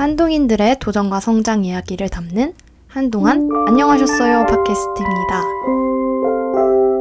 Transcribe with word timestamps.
한동인들의 0.00 0.78
도전과 0.78 1.20
성장 1.20 1.62
이야기를 1.66 2.08
담는 2.08 2.54
한동안 2.88 3.46
안녕하셨어요 3.68 4.46
팟캐스트입니다. 4.46 5.42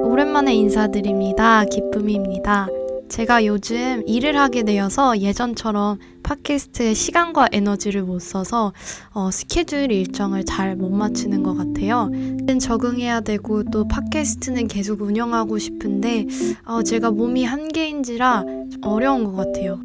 오랜만에 0.03 0.53
인사드립니다. 0.53 1.63
기쁨입니다. 1.63 2.67
제가 3.07 3.45
요즘 3.45 4.03
일을 4.05 4.37
하게 4.37 4.63
되어서 4.63 5.17
예전처럼 5.17 5.99
팟캐스트에 6.23 6.93
시간과 6.93 7.47
에너지를 7.53 8.03
못 8.03 8.19
써서 8.19 8.73
어, 9.13 9.31
스케줄 9.31 9.93
일정을 9.93 10.43
잘 10.43 10.75
못 10.75 10.89
맞추는 10.89 11.41
것 11.41 11.55
같아요. 11.55 12.11
적응해야 12.59 13.21
되고 13.21 13.63
또 13.63 13.87
팟캐스트는 13.87 14.67
계속 14.67 15.01
운영하고 15.01 15.57
싶은데 15.57 16.25
어, 16.65 16.83
제가 16.83 17.11
몸이 17.11 17.45
한계인지라 17.45 18.43
어려운 18.81 19.23
것 19.23 19.37
같아요. 19.37 19.79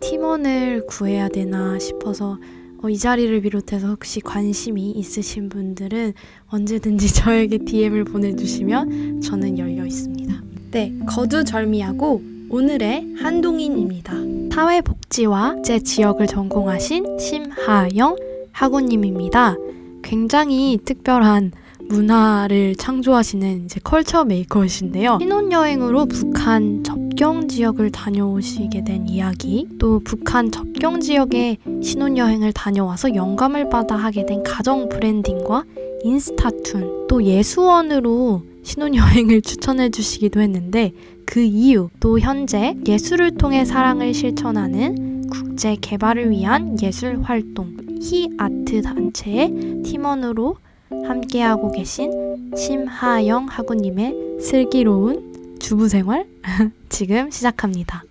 팀원을 0.00 0.86
구해야 0.86 1.28
되나 1.28 1.78
싶어서 1.78 2.38
어, 2.82 2.88
이 2.88 2.98
자리를 2.98 3.40
비롯해서 3.40 3.88
혹시 3.88 4.20
관심이 4.20 4.90
있으신 4.92 5.48
분들은 5.48 6.12
언제든지 6.48 7.12
저에게 7.14 7.58
DM을 7.58 8.04
보내주시면 8.04 9.20
저는 9.22 9.58
열려 9.58 9.86
있습니다. 9.86 10.42
네, 10.72 10.92
거두절미하고 11.06 12.22
오늘의 12.50 13.14
한동인입니다. 13.18 14.12
사회복지와 14.52 15.62
제 15.62 15.80
지역을 15.80 16.26
전공하신 16.26 17.18
심하영 17.18 18.16
학우님입니다. 18.52 19.56
굉장히 20.02 20.78
특별한 20.84 21.52
문화를 21.88 22.74
창조하시는 22.76 23.64
이제 23.64 23.80
컬처 23.82 24.24
메이커이신데요. 24.24 25.18
신혼여행으로 25.20 26.06
북한 26.06 26.82
접경 26.84 27.48
지역을 27.48 27.90
다녀오시게 27.90 28.84
된 28.84 29.08
이야기, 29.08 29.68
또 29.78 30.00
북한 30.04 30.50
접경 30.50 31.00
지역에 31.00 31.58
신혼여행을 31.82 32.52
다녀와서 32.52 33.14
영감을 33.14 33.68
받아 33.70 33.96
하게 33.96 34.26
된 34.26 34.42
가정 34.42 34.88
브랜딩과 34.88 35.64
인스타툰, 36.04 37.06
또 37.08 37.22
예수원으로 37.22 38.42
신혼여행을 38.62 39.42
추천해 39.42 39.90
주시기도 39.90 40.40
했는데 40.40 40.92
그 41.24 41.40
이유, 41.40 41.88
또 42.00 42.18
현재 42.18 42.74
예술을 42.86 43.36
통해 43.36 43.64
사랑을 43.64 44.12
실천하는 44.12 45.24
국제 45.30 45.76
개발을 45.80 46.30
위한 46.30 46.80
예술 46.82 47.20
활동, 47.22 47.76
히 48.00 48.28
아트 48.38 48.82
단체의 48.82 49.82
팀원으로 49.84 50.56
함께하고 50.90 51.70
계신 51.70 52.54
심하영 52.56 53.46
학우님의 53.46 54.40
슬기로운 54.40 55.58
주부 55.60 55.88
생활 55.88 56.26
지금 56.88 57.30
시작합니다. 57.30 58.04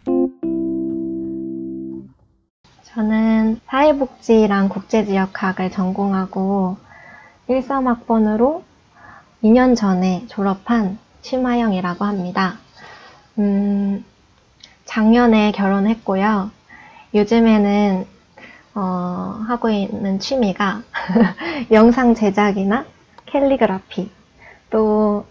저는 2.83 3.59
사회복지랑 3.65 4.69
국제지역학을 4.69 5.71
전공하고 5.71 6.77
13학번으로 7.49 8.63
2년 9.43 9.75
전에 9.75 10.25
졸업한 10.27 10.97
심하영이라고 11.21 12.05
합니다. 12.05 12.57
음, 13.37 14.05
작년에 14.85 15.51
결혼했고요. 15.51 16.51
요즘에는 17.13 18.14
어, 18.75 19.41
하고 19.47 19.69
있는 19.69 20.19
취미가 20.19 20.81
영상 21.71 22.13
제작이나 22.13 22.85
캘리그라피. 23.25 24.11
또 24.69 25.25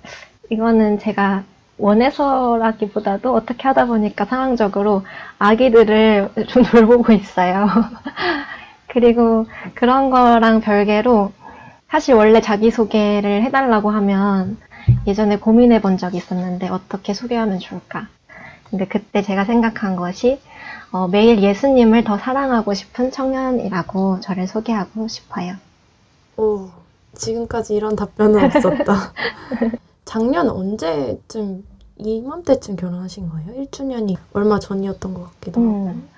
이거는 0.50 0.98
제가 0.98 1.44
원해서라기보다도 1.76 3.34
어떻게 3.34 3.68
하다 3.68 3.86
보니까 3.86 4.24
상황적으로 4.24 5.02
아기들을 5.38 6.30
좀 6.48 6.62
돌보고 6.62 7.12
있어요. 7.12 7.68
그리고 8.88 9.46
그런 9.74 10.10
거랑 10.10 10.60
별개로 10.60 11.32
사실 11.90 12.14
원래 12.14 12.40
자기소개를 12.40 13.42
해달라고 13.42 13.90
하면 13.90 14.56
예전에 15.06 15.38
고민해 15.38 15.80
본 15.80 15.98
적이 15.98 16.18
있었는데 16.18 16.68
어떻게 16.68 17.12
소개하면 17.12 17.58
좋을까. 17.58 18.08
근데 18.70 18.86
그때 18.86 19.22
제가 19.22 19.44
생각한 19.44 19.96
것이 19.96 20.40
어, 20.94 21.08
매일 21.08 21.42
예수님을 21.42 22.04
더 22.04 22.16
사랑하고 22.16 22.72
싶은 22.72 23.10
청년이라고 23.10 24.20
저를 24.20 24.46
소개하고 24.46 25.08
싶어요. 25.08 25.56
오, 26.36 26.68
지금까지 27.14 27.74
이런 27.74 27.96
답변은 27.96 28.44
없었다. 28.44 29.12
작년 30.06 30.48
언제쯤 30.48 31.64
이맘때쯤 31.98 32.76
결혼하신 32.76 33.28
거예요? 33.28 33.64
1주년이 33.64 34.16
얼마 34.34 34.60
전이었던 34.60 35.14
것 35.14 35.24
같기도 35.32 35.60
하고. 35.60 35.86
음, 35.86 36.08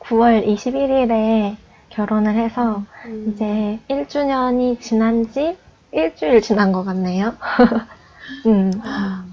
9월 0.00 0.44
21일에 0.44 1.54
결혼을 1.90 2.34
해서 2.34 2.82
음. 3.06 3.32
이제 3.32 3.78
1주년이 3.88 4.80
지난 4.80 5.30
지 5.30 5.56
일주일 5.92 6.42
지난 6.42 6.72
것 6.72 6.82
같네요. 6.82 7.34
음. 8.46 8.72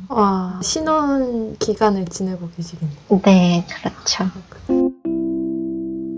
와, 0.10 0.60
신혼 0.64 1.58
기간을 1.58 2.06
지내고 2.06 2.50
계시겠네요. 2.56 3.22
네, 3.24 3.66
그렇죠. 3.68 4.26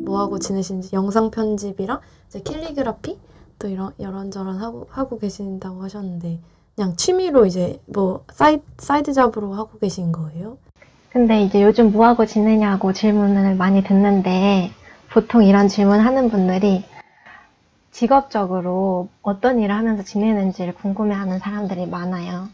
뭐 0.06 0.20
하고 0.22 0.40
지내시는지 0.40 0.90
영상 0.94 1.30
편집이랑 1.32 2.00
이제 2.28 2.42
캘리그라피 2.42 3.18
또 3.60 3.68
이런 3.68 3.94
이런저런 3.98 4.58
하고 4.58 4.88
하고 4.90 5.20
계신다고 5.20 5.84
하셨는데 5.84 6.40
그냥 6.76 6.96
취미로 6.96 7.46
이제 7.46 7.80
뭐 7.86 8.24
사이 8.32 8.62
side 8.78 9.14
job으로 9.14 9.54
하고 9.54 9.78
계신 9.80 10.12
거예요? 10.12 10.58
근데 11.12 11.44
이제 11.44 11.62
요즘 11.64 11.92
뭐 11.92 12.06
하고 12.06 12.26
지내냐고 12.26 12.94
질문을 12.94 13.56
많이 13.56 13.84
듣는데 13.84 14.72
보통 15.12 15.44
이런 15.44 15.68
질문 15.68 16.00
하는 16.00 16.30
분들이 16.30 16.86
직업적으로 17.92 19.10
어떤 19.22 19.60
일을 19.60 19.76
하면서 19.76 20.04
지내는지를 20.04 20.74
궁금해하는 20.76 21.40
사람들이 21.40 21.88
많아요. 21.88 22.48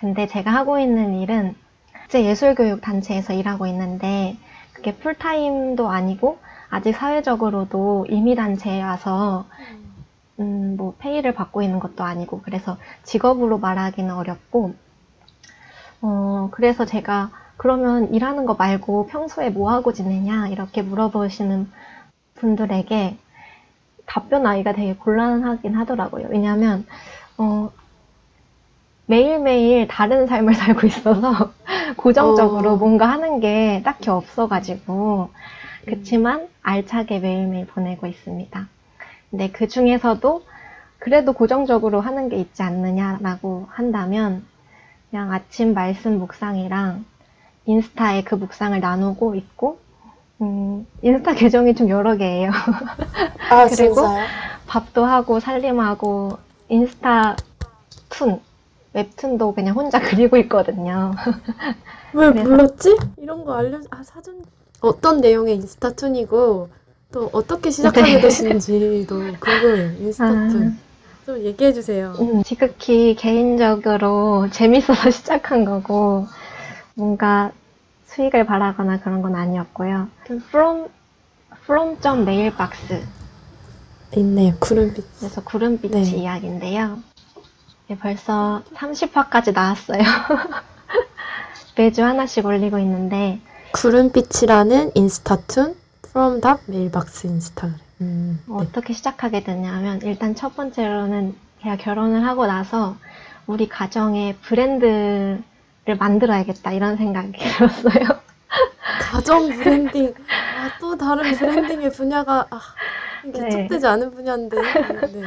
근데 0.00 0.26
제가 0.26 0.50
하고 0.50 0.78
있는 0.78 1.14
일은 1.14 1.54
국제 1.92 2.24
예술교육 2.24 2.80
단체에서 2.80 3.34
일하고 3.34 3.66
있는데 3.66 4.36
그게 4.72 4.96
풀타임도 4.96 5.88
아니고 5.88 6.38
아직 6.70 6.96
사회적으로도 6.96 8.06
임의단체여서 8.08 9.44
음, 10.38 10.76
뭐 10.78 10.94
페이를 10.98 11.34
받고 11.34 11.60
있는 11.60 11.80
것도 11.80 12.02
아니고 12.02 12.40
그래서 12.40 12.78
직업으로 13.04 13.58
말하기는 13.58 14.14
어렵고 14.14 14.74
어, 16.00 16.48
그래서 16.50 16.86
제가 16.86 17.30
그러면 17.58 18.14
일하는 18.14 18.46
거 18.46 18.54
말고 18.54 19.08
평소에 19.08 19.50
뭐 19.50 19.70
하고 19.70 19.92
지내냐 19.92 20.48
이렇게 20.48 20.80
물어보시는 20.80 21.70
분들에게 22.36 23.18
답변하기가 24.06 24.72
되게 24.72 24.94
곤란하긴 24.94 25.74
하더라고요. 25.74 26.28
왜냐하면 26.30 26.86
어, 27.36 27.70
매일매일 29.10 29.88
다른 29.88 30.28
삶을 30.28 30.54
살고 30.54 30.86
있어서 30.86 31.52
고정적으로 31.96 32.74
어. 32.74 32.76
뭔가 32.76 33.08
하는 33.08 33.40
게 33.40 33.82
딱히 33.84 34.08
없어가지고 34.08 35.30
그렇지만 35.84 36.46
알차게 36.62 37.18
매일매일 37.18 37.66
보내고 37.66 38.06
있습니다. 38.06 38.68
근데 39.30 39.50
그 39.50 39.66
중에서도 39.66 40.44
그래도 40.98 41.32
고정적으로 41.32 42.00
하는 42.00 42.28
게 42.28 42.36
있지 42.36 42.62
않느냐라고 42.62 43.66
한다면 43.70 44.44
그냥 45.10 45.32
아침 45.32 45.74
말씀 45.74 46.18
묵상이랑 46.18 47.04
인스타에 47.66 48.22
그 48.22 48.36
묵상을 48.36 48.78
나누고 48.78 49.34
있고 49.34 49.80
음, 50.40 50.86
인스타 51.02 51.34
계정이 51.34 51.74
좀 51.74 51.88
여러 51.88 52.16
개예요. 52.16 52.50
아, 53.50 53.66
그리고 53.68 53.94
진짜요? 53.94 54.26
밥도 54.68 55.04
하고 55.04 55.40
살림하고 55.40 56.38
인스타 56.68 57.36
툰 58.08 58.40
웹툰도 58.92 59.54
그냥 59.54 59.76
혼자 59.76 60.00
그리고 60.00 60.36
있거든요. 60.38 61.12
왜 62.12 62.30
그래서... 62.30 62.48
불렀지? 62.48 62.96
이런 63.18 63.44
거 63.44 63.54
알려 63.54 63.80
아 63.90 64.02
사전 64.02 64.42
어떤 64.80 65.20
내용의 65.20 65.56
인스타툰이고 65.56 66.68
또 67.12 67.30
어떻게 67.32 67.70
시작하게 67.70 68.14
네. 68.16 68.20
되신지도 68.20 69.16
궁금해요. 69.40 69.92
인스타툰. 70.00 70.76
아... 70.76 70.90
좀 71.26 71.38
얘기해 71.38 71.72
주세요. 71.72 72.14
음, 72.18 72.42
지극히 72.42 73.14
개인적으로 73.14 74.48
재밌어서 74.50 75.10
시작한 75.10 75.64
거고 75.64 76.26
뭔가 76.94 77.52
수익을 78.06 78.46
바라거나 78.46 79.00
그런 79.00 79.22
건 79.22 79.36
아니었고요. 79.36 80.08
from 80.48 80.88
from 81.62 82.22
mailbox 82.22 83.04
있네요. 84.16 84.54
구름빛. 84.58 85.04
그래서 85.18 85.42
구름빛 85.44 85.92
네. 85.92 86.02
이야기인데요. 86.02 86.98
네, 87.90 87.98
벌써 87.98 88.62
30화까지 88.74 89.52
나왔어요. 89.52 89.98
매주 91.76 92.04
하나씩 92.04 92.46
올리고 92.46 92.78
있는데 92.78 93.40
구름빛이라는 93.72 94.92
인스타툰 94.94 95.74
from 96.06 96.40
the 96.40 96.56
mailbox 96.68 97.26
인스타그램. 97.26 97.74
음, 98.02 98.40
네. 98.46 98.54
어떻게 98.54 98.92
시작하게 98.92 99.42
됐냐면 99.42 100.00
일단 100.02 100.36
첫 100.36 100.54
번째로는 100.54 101.34
제가 101.62 101.78
결혼을 101.78 102.24
하고 102.24 102.46
나서 102.46 102.94
우리 103.48 103.68
가정의 103.68 104.36
브랜드를 104.36 105.42
만들어야겠다 105.98 106.70
이런 106.70 106.96
생각이 106.96 107.32
들었어요. 107.42 108.20
가정 109.00 109.48
브랜딩. 109.58 110.14
아, 110.60 110.78
또 110.78 110.96
다른 110.96 111.32
branding의 111.32 111.90
분야가 111.90 112.46
아, 112.50 112.60
네. 113.24 113.32
개척되지 113.32 113.84
않은 113.84 114.12
분야인데. 114.12 114.56
네. 115.12 115.22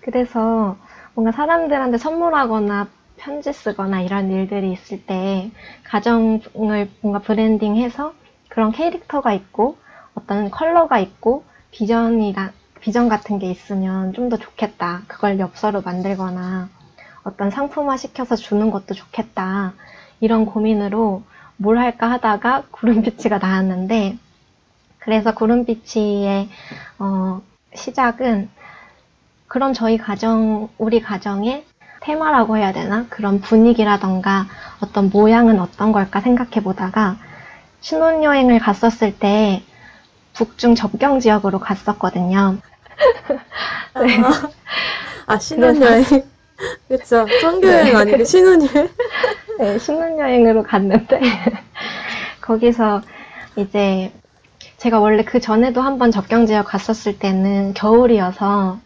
그래서 0.00 0.78
뭔가 1.16 1.32
사람들한테 1.32 1.96
선물하거나 1.96 2.88
편지 3.16 3.50
쓰거나 3.50 4.02
이런 4.02 4.30
일들이 4.30 4.70
있을 4.72 5.06
때 5.06 5.50
가정을 5.84 6.90
뭔가 7.00 7.20
브랜딩해서 7.20 8.12
그런 8.50 8.70
캐릭터가 8.70 9.32
있고 9.32 9.78
어떤 10.14 10.50
컬러가 10.50 10.98
있고 10.98 11.44
비전이라 11.70 12.52
비전 12.80 13.08
같은 13.08 13.38
게 13.38 13.50
있으면 13.50 14.12
좀 14.12 14.28
더 14.28 14.36
좋겠다. 14.36 15.04
그걸 15.08 15.38
엽서로 15.38 15.80
만들거나 15.80 16.68
어떤 17.24 17.50
상품화 17.50 17.96
시켜서 17.96 18.36
주는 18.36 18.70
것도 18.70 18.92
좋겠다. 18.94 19.72
이런 20.20 20.44
고민으로 20.44 21.22
뭘 21.56 21.78
할까 21.78 22.10
하다가 22.10 22.64
구름비치가 22.70 23.38
나왔는데 23.38 24.18
그래서 24.98 25.34
구름비치의 25.34 26.48
어, 26.98 27.40
시작은 27.74 28.50
그럼 29.48 29.72
저희 29.72 29.96
가정, 29.96 30.68
우리 30.78 31.00
가정의 31.00 31.64
테마라고 32.00 32.56
해야 32.56 32.72
되나? 32.72 33.06
그런 33.08 33.40
분위기라던가 33.40 34.46
어떤 34.80 35.10
모양은 35.10 35.60
어떤 35.60 35.92
걸까 35.92 36.20
생각해 36.20 36.62
보다가 36.62 37.16
신혼여행을 37.80 38.58
갔었을 38.58 39.18
때 39.18 39.62
북중 40.34 40.74
접경 40.74 41.20
지역으로 41.20 41.58
갔었거든요. 41.58 42.58
네. 44.00 44.20
아, 45.26 45.38
신혼여행. 45.38 46.04
그쵸. 46.88 47.26
성교여행 47.40 47.96
아니고 47.96 48.24
신혼여행. 48.24 48.88
네, 49.58 49.78
신혼여행으로 49.78 50.62
갔는데 50.62 51.20
거기서 52.40 53.02
이제 53.56 54.12
제가 54.76 55.00
원래 55.00 55.24
그 55.24 55.40
전에도 55.40 55.80
한번 55.80 56.10
접경 56.10 56.46
지역 56.46 56.66
갔었을 56.66 57.18
때는 57.18 57.74
겨울이어서 57.74 58.78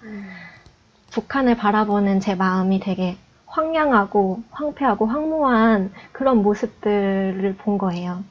북한을 1.10 1.56
바라보는 1.56 2.20
제 2.20 2.34
마음이 2.34 2.80
되게 2.80 3.16
황량하고 3.46 4.42
황폐하고 4.50 5.06
황무한 5.06 5.92
그런 6.12 6.42
모습들을 6.42 7.56
본 7.58 7.78
거예요. 7.78 8.22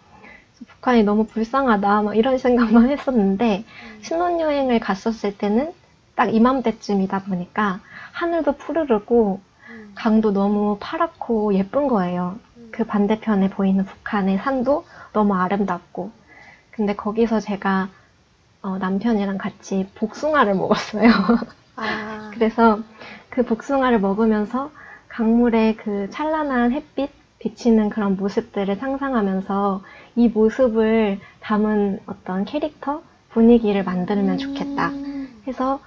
북한이 0.68 1.04
너무 1.04 1.26
불쌍하다, 1.26 2.02
막 2.02 2.18
이런 2.18 2.38
생각만 2.40 2.90
했었는데, 2.90 3.66
신혼여행을 4.02 4.80
갔었을 4.80 5.38
때는 5.38 5.74
딱 6.16 6.34
이맘때쯤이다 6.34 7.24
보니까 7.24 7.80
하늘도 8.12 8.58
푸르르고 8.58 9.42
강도 9.96 10.32
너무 10.32 10.78
파랗고 10.80 11.54
예쁜 11.56 11.88
거예요. 11.88 12.40
그 12.72 12.86
반대편에 12.86 13.50
보이는 13.50 13.86
북한의 13.86 14.38
산도 14.38 14.86
너무 15.14 15.36
아름답고. 15.36 16.12
근데 16.72 16.96
거기서 16.96 17.40
제가 17.40 17.90
어, 18.62 18.78
남편이랑 18.78 19.38
같이 19.38 19.90
복숭아를 19.96 20.56
먹었어요. 20.56 21.10
아, 21.82 22.32
그래서 22.34 22.80
그 23.30 23.44
복숭아를 23.44 24.00
먹으면서 24.00 24.72
강물의 25.08 25.78
그 25.78 26.10
찬란한 26.12 26.72
햇빛 26.72 27.10
비치는 27.40 27.90
그런 27.90 28.18
모습들을 28.18 28.76
상상하면서 28.76 29.82
이 30.16 30.28
모습을 30.28 31.20
담은 31.40 32.00
어떤 32.06 32.46
캐릭터 32.46 33.02
분위기를 33.30 33.84
만들면 33.84 34.38
좋겠다. 34.38 34.92
해서 35.48 35.80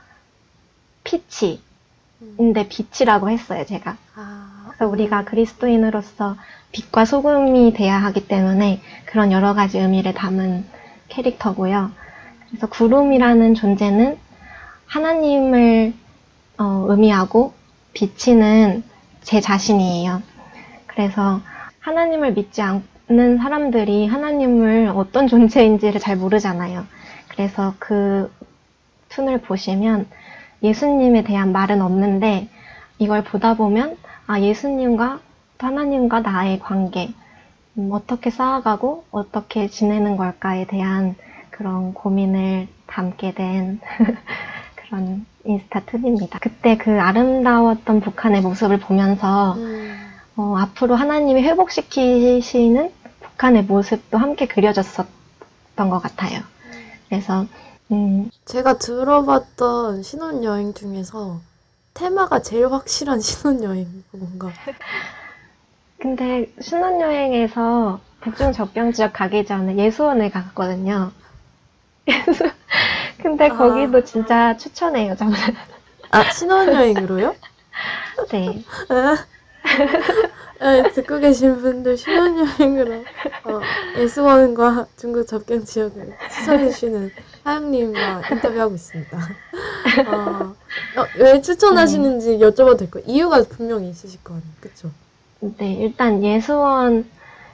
피치인데 1.05 2.69
빛이라고 2.69 3.31
했어요 3.31 3.65
제가. 3.67 3.97
아, 4.15 4.65
그래서 4.69 4.91
우리가 4.91 5.25
그리스도인으로서 5.25 6.37
빛과 6.73 7.05
소금이 7.05 7.75
돼야 7.75 7.99
하기 7.99 8.27
때문에 8.29 8.81
그런 9.07 9.31
여러 9.31 9.55
가지 9.55 9.79
의미를 9.79 10.15
담은 10.15 10.65
캐릭터고요. 11.09 11.91
그래서 12.49 12.67
구름이라는 12.69 13.55
존재는 13.55 14.19
하나님을 14.93 15.95
어, 16.59 16.85
의미하고 16.89 17.55
비치는 17.95 18.85
제 19.23 19.41
자신이에요. 19.41 20.23
그래서 20.87 21.41
하나님을 21.81 22.35
믿지 22.35 22.61
않는 22.61 23.39
사람들이 23.39 24.07
하나님을 24.07 24.93
어떤 24.95 25.29
존재인지를 25.29 25.99
잘 25.99 26.17
모르잖아요. 26.17 26.85
그래서 27.29 27.73
그 27.79 28.31
툰을 29.09 29.41
보시면 29.41 30.09
예수님에 30.63 31.25
대한 31.25 31.53
말은 31.53 31.81
없는데 31.81 32.49
이걸 32.99 33.25
보다 33.25 33.55
보면 33.55 33.97
아 34.27 34.41
예수님과 34.41 35.21
하나님과 35.57 36.21
나의 36.21 36.59
관계 36.59 37.09
음, 37.79 37.89
어떻게 37.93 38.29
쌓아가고 38.29 39.05
어떻게 39.11 39.69
지내는 39.69 40.19
걸까에 40.19 40.67
대한 40.67 41.15
그런 41.51 41.95
고민을 41.95 42.69
담게 42.87 43.33
된 43.33 43.81
그런 44.93 45.25
인스타 45.47 45.87
툰입니다. 45.87 46.39
그때 46.39 46.77
그 46.77 47.01
아름다웠던 47.01 48.01
북한의 48.03 48.43
모습을 48.43 48.79
보면서 48.79 49.55
음, 49.55 50.13
어, 50.37 50.57
앞으로 50.59 50.97
하나님이 50.97 51.43
회복시키시는 51.43 52.93
북한의 53.23 53.65
모습도 53.65 54.19
함께 54.19 54.47
그려졌었던 54.47 55.09
것 55.89 55.99
같아요. 56.03 56.43
그래서 57.09 57.47
음, 57.91 58.31
제가 58.45 58.77
들어봤던 58.77 60.03
신혼여행 60.03 60.75
중에서 60.75 61.41
테마가 61.95 62.43
제일 62.43 62.71
확실한 62.71 63.21
신혼여행 63.25 64.05
뭔가. 64.13 64.53
근데 65.99 66.53
신혼여행에서 66.61 67.99
북중 68.21 68.53
접경 68.53 68.93
지역 68.93 69.15
가기 69.15 69.47
전에 69.47 69.75
예수원을 69.79 70.31
갔거든요. 70.31 71.13
예수- 72.09 72.51
근데 73.23 73.47
아. 73.47 73.57
거기도 73.57 74.03
진짜 74.05 74.57
추천해요, 74.57 75.17
저는. 75.17 75.35
아, 76.11 76.31
신혼여행으로요? 76.31 77.35
네. 78.31 78.65
네, 80.61 80.93
듣고 80.93 81.19
계신 81.19 81.61
분들 81.61 81.97
신혼여행으로 81.97 83.05
어, 83.45 83.61
예수원과 83.99 84.87
중국 84.97 85.27
접경 85.27 85.65
지역을 85.65 86.15
추천해주시는 86.31 87.11
하영님과 87.45 88.23
인터뷰하고 88.31 88.75
있습니다. 88.75 89.19
어, 90.09 90.55
어, 90.97 91.07
왜 91.19 91.41
추천하시는지 91.41 92.39
여쭤봐도 92.39 92.79
될까요? 92.79 93.03
이유가 93.07 93.43
분명히 93.43 93.91
있으실 93.91 94.23
거 94.23 94.35
아니에요, 94.35 94.53
그쵸? 94.61 94.91
네, 95.59 95.75
일단 95.75 96.23
예수원, 96.23 97.09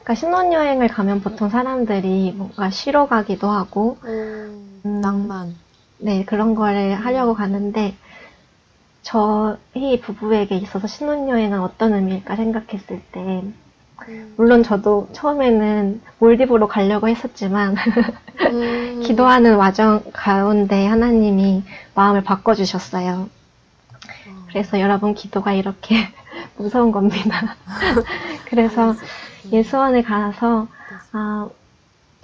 그러니까 0.09 0.15
신혼여행을 0.15 0.89
가면 0.89 1.21
보통 1.21 1.51
사람들이 1.51 2.33
뭔가 2.35 2.71
쉬러 2.71 3.07
가기도 3.09 3.51
하고, 3.51 3.99
음, 4.05 4.81
음, 4.87 5.01
낭만. 5.03 5.55
네, 5.99 6.25
그런 6.25 6.55
거를 6.55 6.95
하려고 6.95 7.35
가는데, 7.35 7.95
저희 9.03 10.01
부부에게 10.01 10.57
있어서 10.57 10.87
신혼여행은 10.87 11.61
어떤 11.61 11.93
의미일까 11.93 12.37
생각했을 12.37 13.03
때, 13.13 13.21
음, 14.09 14.35
물론 14.39 14.63
저도 14.63 15.11
처음에는 15.13 16.01
몰디브로 16.21 16.69
가려고 16.69 17.07
했었지만, 17.07 17.77
음, 18.47 19.01
기도하는 19.05 19.57
와정 19.57 20.05
가운데 20.15 20.87
하나님이 20.87 21.65
마음을 21.95 22.25
바꿔주셨어요. 22.25 23.29
어, 24.29 24.47
그래서 24.49 24.81
여러분 24.81 25.13
기도가 25.13 25.53
이렇게 25.53 25.97
무서운 26.57 26.93
겁니다. 26.93 27.57
그래서 28.49 28.95
예수원에 29.53 30.03
가서 30.03 30.69
아, 31.13 31.49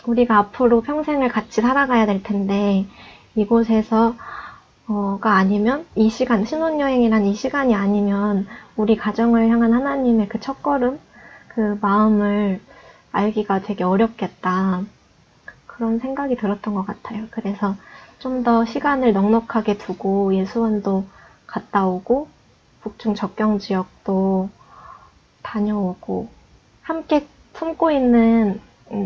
우리가 0.06 0.38
앞으로 0.38 0.82
평생을 0.82 1.28
같이 1.28 1.60
살아가야 1.60 2.06
될 2.06 2.22
텐데 2.22 2.86
이곳에서 3.34 4.14
어가 4.86 5.32
아니면 5.36 5.86
이 5.94 6.10
시간 6.10 6.44
신혼여행이란 6.44 7.24
이 7.24 7.34
시간이 7.34 7.74
아니면 7.74 8.46
우리 8.76 8.96
가정을 8.96 9.48
향한 9.48 9.72
하나님의 9.72 10.28
그 10.28 10.40
첫걸음 10.40 11.00
그 11.48 11.78
마음을 11.80 12.60
알기가 13.12 13.60
되게 13.62 13.84
어렵겠다. 13.84 14.82
그런 15.66 15.98
생각이 15.98 16.36
들었던 16.36 16.74
것 16.74 16.86
같아요. 16.86 17.24
그래서 17.30 17.76
좀 18.18 18.42
더 18.42 18.64
시간을 18.64 19.12
넉넉하게 19.12 19.78
두고 19.78 20.34
예수원도 20.34 21.04
갔다 21.46 21.86
오고 21.86 22.28
북중 22.82 23.14
접경 23.14 23.58
지역도 23.58 24.48
다녀오고 25.42 26.28
함께 26.84 27.26
품고 27.54 27.90
있는 27.90 28.60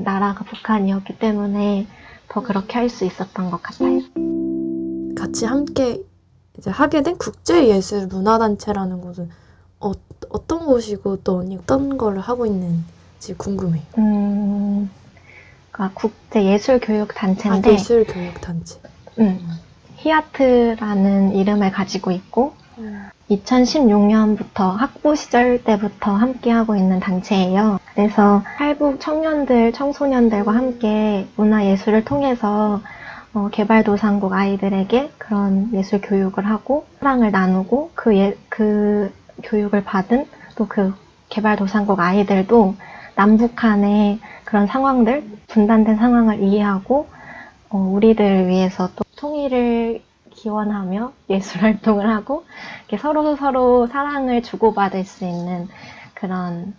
나라가 0.05 0.45
북한이었기 0.45 1.19
때문에 1.19 1.87
더 2.29 2.43
그렇게 2.43 2.75
할 2.79 2.91
수 2.91 3.05
있었던 3.05 3.51
것 3.51 3.63
같아요. 3.63 4.01
같이 5.17 5.45
함께 5.47 6.03
이제 6.59 6.71
하게 6.71 7.03
된 7.03 7.17
국제예술 7.17 8.09
문화단체라는 8.09 9.01
곳은 9.01 9.31
어, 9.81 9.93
어떤 10.29 10.67
곳이고 10.67 11.19
또 11.23 11.39
언니 11.39 11.57
어떤 11.57 11.97
걸 11.97 12.19
하고 12.19 12.47
있는지 12.47 13.35
궁금해요. 13.37 13.83
음, 13.99 14.91
그러니까 15.71 15.99
국제 16.01 16.45
예술 16.45 16.81
교육 16.81 17.11
아, 17.13 17.15
단체인데 17.15 17.75
예술교육단체. 17.75 18.81
음, 19.21 19.49
히아트라는 19.97 21.35
이름을 21.37 21.71
가지고 21.71 22.11
있고 22.11 22.55
2016년부터 23.31 24.75
학부 24.77 25.15
시절 25.17 25.63
때부터 25.63 26.13
함께 26.13 26.51
하고 26.51 26.77
있는 26.77 27.01
단체예요. 27.01 27.79
그래서 27.95 28.43
탈북 28.57 29.01
청년들, 29.01 29.73
청소년들과 29.73 30.55
함께 30.55 31.27
문화예술을 31.37 32.05
통해서 32.05 32.81
어, 33.35 33.49
개발도상국 33.53 34.33
아이들에게 34.33 35.11
그런 35.19 35.71
예술 35.75 36.01
교육을 36.01 36.47
하고 36.47 36.87
사랑을 37.01 37.31
나누고 37.31 37.91
그, 37.95 38.17
예, 38.17 38.37
그 38.49 39.13
교육을 39.43 39.85
받은 39.85 40.27
또 40.57 40.67
그 40.67 40.95
개발도상국 41.29 42.01
아이들도 42.01 42.75
남북한의 43.15 44.19
그런 44.45 44.67
상황들, 44.67 45.25
분단된 45.49 45.97
상황을 45.97 46.43
이해하고 46.43 47.07
어, 47.71 47.77
우리들을 47.77 48.49
위해서 48.49 48.89
또 48.97 49.05
통일을 49.17 50.01
기원하며 50.43 51.13
예술 51.31 51.63
활동을 51.63 52.09
하고 52.09 52.45
서로 53.01 53.37
서로 53.37 53.87
사랑을 53.87 54.43
주고받을 54.43 55.05
수 55.05 55.25
있는 55.25 55.69
그런 56.15 56.75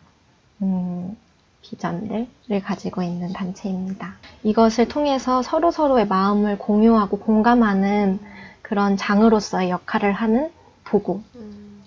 음, 0.62 1.16
비전들을 1.62 2.62
가지고 2.64 3.04
있는 3.04 3.32
단체입니다. 3.34 4.16
이것을 4.44 4.88
통해서 4.88 5.42
서로 5.42 5.72
서로의 5.72 6.08
마음을 6.08 6.58
공유하고 6.58 7.20
공감하는 7.20 8.20
그런 8.62 8.98
장으로서의 8.98 9.70
역할을 9.70 10.14
하는 10.14 10.52
도구. 10.84 11.22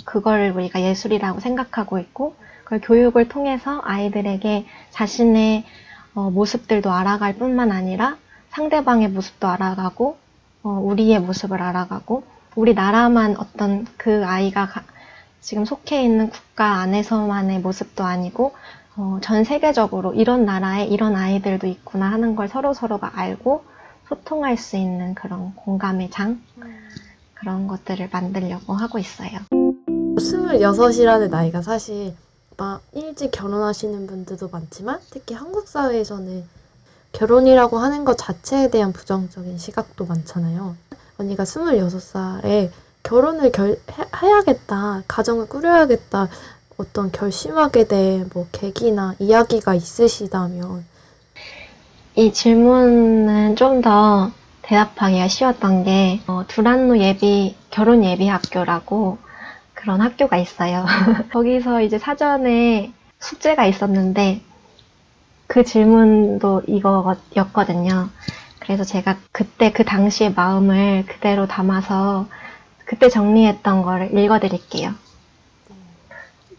그걸 0.04 0.52
우리가 0.56 0.80
예술이라고 0.80 1.40
생각하고 1.40 1.98
있고, 1.98 2.34
그걸 2.64 2.80
교육을 2.80 3.28
통해서 3.28 3.80
아이들에게 3.84 4.66
자신의 4.90 5.64
어, 6.14 6.30
모습들도 6.30 6.90
알아갈 6.90 7.36
뿐만 7.36 7.72
아니라 7.72 8.16
상대방의 8.50 9.08
모습도 9.08 9.48
알아가고, 9.48 10.18
어, 10.62 10.70
우리의 10.70 11.20
모습을 11.20 11.60
알아가고, 11.60 12.22
우리나라만 12.54 13.36
어떤 13.38 13.86
그 13.96 14.24
아이가 14.24 14.66
가- 14.66 14.84
지금 15.40 15.64
속해 15.64 16.02
있는 16.04 16.30
국가 16.30 16.76
안에서만의 16.80 17.60
모습도 17.60 18.04
아니고, 18.04 18.52
어, 18.96 19.18
전 19.22 19.42
세계적으로 19.44 20.12
이런 20.14 20.44
나라에 20.44 20.84
이런 20.84 21.16
아이들도 21.16 21.66
있구나 21.66 22.12
하는 22.12 22.36
걸 22.36 22.48
서로 22.48 22.74
서로가 22.74 23.12
알고 23.14 23.64
소통할 24.08 24.56
수 24.58 24.76
있는 24.76 25.14
그런 25.14 25.54
공감의 25.54 26.10
장 26.10 26.40
그런 27.34 27.66
것들을 27.66 28.08
만들려고 28.12 28.74
하고 28.74 28.98
있어요. 28.98 29.30
26이라는 30.58 31.30
나이가 31.30 31.62
사실 31.62 32.14
막 32.58 32.82
일찍 32.92 33.30
결혼하시는 33.30 34.06
분들도 34.06 34.48
많지만 34.50 35.00
특히 35.10 35.34
한국 35.34 35.66
사회에서는 35.66 36.44
결혼이라고 37.12 37.78
하는 37.78 38.04
것 38.04 38.16
자체에 38.18 38.70
대한 38.70 38.92
부정적인 38.92 39.58
시각도 39.58 40.06
많잖아요. 40.06 40.76
언니가 41.18 41.44
26살에 41.44 42.70
결혼을 43.02 43.52
결, 43.52 43.70
해, 43.72 44.04
해야겠다, 44.22 45.02
가정을 45.08 45.48
꾸려야겠다, 45.48 46.28
어떤 46.78 47.12
결심하게 47.12 47.86
된 47.86 48.30
뭐 48.34 48.46
계기나 48.52 49.14
이야기가 49.18 49.74
있으시다면 49.74 50.84
이 52.16 52.32
질문은 52.32 53.56
좀 53.56 53.82
더 53.82 54.30
대답하기가 54.62 55.28
쉬웠던 55.28 55.84
게 55.84 56.20
어, 56.28 56.44
두란노 56.46 56.98
예비 56.98 57.56
결혼 57.70 58.04
예비 58.04 58.28
학교라고 58.28 59.18
그런 59.74 60.00
학교가 60.00 60.36
있어요. 60.38 60.86
거기서 61.32 61.82
이제 61.82 61.98
사전에 61.98 62.92
숙제가 63.20 63.66
있었는데 63.66 64.42
그 65.46 65.64
질문도 65.64 66.62
이거였거든요. 66.66 68.08
그래서 68.60 68.84
제가 68.84 69.16
그때 69.32 69.72
그 69.72 69.84
당시의 69.84 70.34
마음을 70.34 71.04
그대로 71.06 71.46
담아서 71.46 72.26
그때 72.84 73.08
정리했던 73.08 73.82
거를 73.82 74.16
읽어드릴게요. 74.16 74.92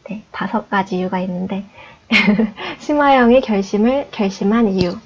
네, 0.10 0.24
다섯 0.32 0.70
가지 0.70 0.98
이유가 0.98 1.20
있는데 1.20 1.66
심화영이 2.80 3.42
결심을 3.42 4.10
결심한 4.12 4.68
이유 4.68 4.98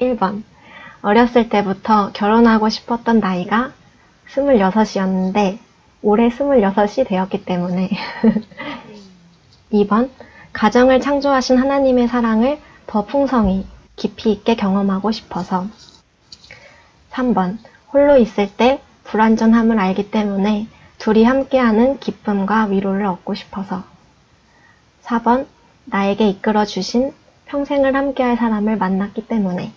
1번 0.00 0.42
어렸을 1.02 1.48
때부터 1.48 2.10
결혼하고 2.12 2.68
싶었던 2.68 3.20
나이가 3.20 3.72
26이었는데 4.28 5.58
올해 6.02 6.28
26이 6.28 7.06
되었기 7.06 7.44
때문에 7.44 7.90
2번 9.72 10.10
가정을 10.56 11.00
창조하신 11.02 11.58
하나님의 11.58 12.08
사랑을 12.08 12.58
더 12.86 13.04
풍성히 13.04 13.66
깊이 13.94 14.32
있게 14.32 14.56
경험하고 14.56 15.12
싶어서. 15.12 15.66
3번. 17.10 17.58
홀로 17.92 18.16
있을 18.16 18.50
때 18.56 18.80
불완전함을 19.04 19.78
알기 19.78 20.10
때문에 20.10 20.66
둘이 20.96 21.24
함께하는 21.24 22.00
기쁨과 22.00 22.64
위로를 22.66 23.04
얻고 23.04 23.34
싶어서. 23.34 23.84
4번. 25.02 25.44
나에게 25.84 26.26
이끌어 26.30 26.64
주신 26.64 27.12
평생을 27.44 27.94
함께할 27.94 28.38
사람을 28.38 28.78
만났기 28.78 29.28
때문에. 29.28 29.72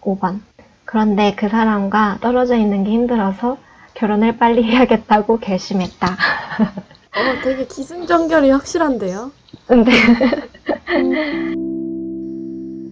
5번. 0.00 0.40
그런데 0.84 1.36
그 1.36 1.48
사람과 1.48 2.18
떨어져 2.20 2.56
있는 2.56 2.82
게 2.82 2.90
힘들어서 2.90 3.56
결혼을 3.94 4.36
빨리 4.36 4.64
해야겠다고 4.68 5.38
결심했다. 5.38 6.08
어, 7.14 7.42
되게 7.44 7.68
기승전결이 7.68 8.50
확실한데요. 8.50 9.30
근데 9.66 9.90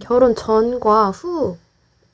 결혼 0.01 0.35
전과 0.35 1.11
후, 1.11 1.57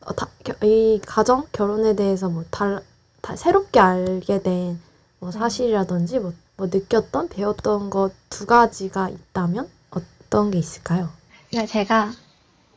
어, 0.06 0.14
다, 0.16 0.28
겨- 0.44 0.54
이 0.68 1.00
가정, 1.06 1.46
결혼에 1.52 1.96
대해서 1.96 2.30
뭐 2.30 2.44
달, 2.52 2.82
다 3.22 3.36
새롭게 3.36 3.80
알게 3.80 4.42
된 4.42 4.80
뭐 5.20 5.32
사실이라든지 5.32 6.20
뭐, 6.20 6.34
뭐 6.58 6.68
느꼈던, 6.72 7.30
배웠던 7.30 7.90
것 7.90 8.12
두 8.30 8.46
가지가 8.46 9.10
있다면 9.10 9.68
어떤 9.92 10.52
게 10.52 10.58
있을까요? 10.60 11.10
그냥 11.50 11.66
제가 11.68 12.12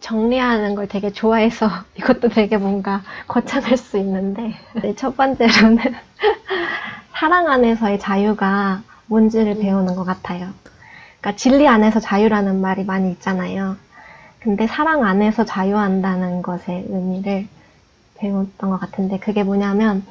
정리하는 0.01 0.75
걸 0.77 0.89
되게 0.89 1.13
좋아해서 1.13 1.69
이것도 1.99 2.31
되게 2.31 2.59
뭔가 2.59 3.03
거창할 3.29 3.79
수 3.79 3.99
있는데 3.99 4.55
네, 4.83 4.95
첫 4.97 5.17
번째로는 5.17 5.79
사랑 7.13 7.49
안에서의 7.49 7.99
자유가 7.99 8.83
뭔지를 9.07 9.57
음. 9.57 9.61
배우는 9.61 9.95
것 9.97 10.05
같아요. 10.05 10.51
그러니까 11.21 11.37
진리 11.37 11.67
안에서 11.69 12.01
자유라는 12.01 12.61
말이 12.61 12.85
많이 12.85 13.11
있잖아요. 13.13 13.77
근데 14.41 14.67
사랑 14.67 15.05
안에서 15.05 15.45
자유한다는 15.45 16.43
것의 16.43 16.87
의미를 16.89 17.49
배웠던 18.17 18.71
것 18.71 18.79
같은데 18.81 19.19
그게 19.19 19.43
뭐냐면 19.43 20.05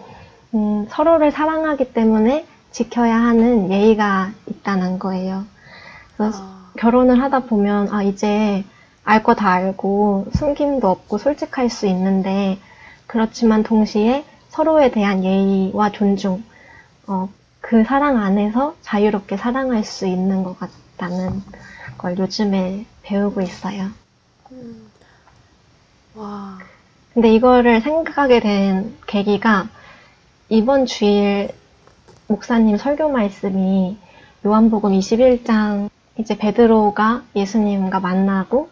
음, 0.54 0.86
서로를 0.90 1.32
사랑하기 1.32 1.94
때문에 1.94 2.46
지켜야 2.72 3.18
하는 3.18 3.72
예의가 3.72 4.32
있다는 4.48 5.00
거예요. 5.00 5.46
그래서 6.18 6.44
결혼을 6.78 7.22
하다 7.22 7.42
보면 7.42 7.90
아 7.94 8.04
이제 8.04 8.64
알 9.04 9.24
거 9.24 9.34
다 9.36 9.52
알고 9.52 10.28
숨김도 10.36 10.90
없고 10.90 11.18
솔직할 11.18 11.70
수 11.70 11.88
있는데 11.88 12.60
그렇지만 13.08 13.64
동시에 13.64 14.26
서로에 14.50 14.92
대한 14.92 15.24
예의와 15.24 15.92
존중 15.92 16.44
어, 17.08 17.30
그 17.62 17.84
사랑 17.86 18.18
안에서 18.18 18.76
자유롭게 18.82 19.38
사랑할 19.38 19.84
수 19.84 20.08
있는 20.08 20.44
것 20.44 20.58
같 20.60 20.70
다는 20.98 21.42
걸 21.98 22.18
요즘에 22.18 22.86
배우고 23.04 23.42
있어요. 23.42 23.90
음. 24.52 24.90
와, 26.16 26.58
근데 27.14 27.34
이거를 27.34 27.82
생각하게 27.82 28.40
된 28.40 28.98
계기가 29.08 29.70
이번 30.50 30.86
주일 30.86 31.50
목사님 32.28 32.78
설교 32.78 33.10
말씀이 33.10 33.98
요한복음 34.46 34.92
21장 34.92 35.90
이제 36.20 36.38
베드로가 36.38 37.24
예수님과 37.36 38.00
만나고 38.00 38.70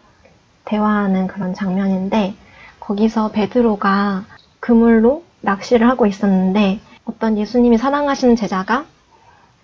대화하는 0.64 1.26
그런 1.26 1.54
장면인데 1.54 2.34
거기서 2.80 3.30
베드로가 3.30 4.24
그물로 4.60 5.24
낚시를 5.40 5.88
하고 5.88 6.06
있었는데 6.06 6.80
어떤 7.04 7.38
예수님이 7.38 7.78
사랑하시는 7.78 8.36
제자가 8.36 8.84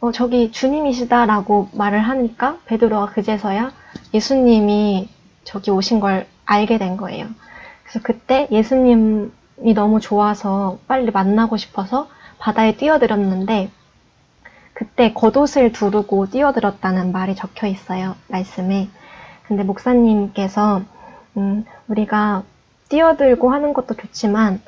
어, 0.02 0.10
저기 0.10 0.50
주님이시다라고 0.50 1.68
말을 1.74 2.00
하니까 2.00 2.58
베드로가 2.66 3.12
그제서야 3.12 3.70
예수님이 4.12 5.08
저기 5.44 5.70
오신 5.70 6.00
걸 6.00 6.26
알게 6.44 6.78
된 6.78 6.96
거예요. 6.96 7.28
그래서 7.84 8.00
그때 8.02 8.48
예수님이 8.50 9.30
너무 9.76 10.00
좋아서 10.00 10.78
빨리 10.88 11.12
만나고 11.12 11.56
싶어서 11.56 12.08
바다에 12.40 12.76
뛰어들었는데 12.76 13.70
그때 14.72 15.12
겉옷을 15.12 15.70
두르고 15.70 16.30
뛰어들었다는 16.30 17.12
말이 17.12 17.36
적혀 17.36 17.68
있어요. 17.68 18.16
말씀에. 18.26 18.88
근데 19.46 19.62
목사님께서 19.62 20.82
음, 21.36 21.64
우리가 21.86 22.42
뛰어들고 22.88 23.52
하는 23.52 23.72
것도 23.72 23.94
좋지만 23.94 24.60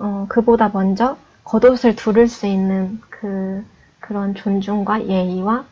어, 0.00 0.26
그보다 0.28 0.70
먼저 0.70 1.16
겉옷을 1.44 1.94
두를 1.94 2.26
수 2.26 2.48
있는 2.48 3.00
그 3.10 3.64
그런 4.06 4.34
존중과 4.34 5.08
예의와 5.08 5.64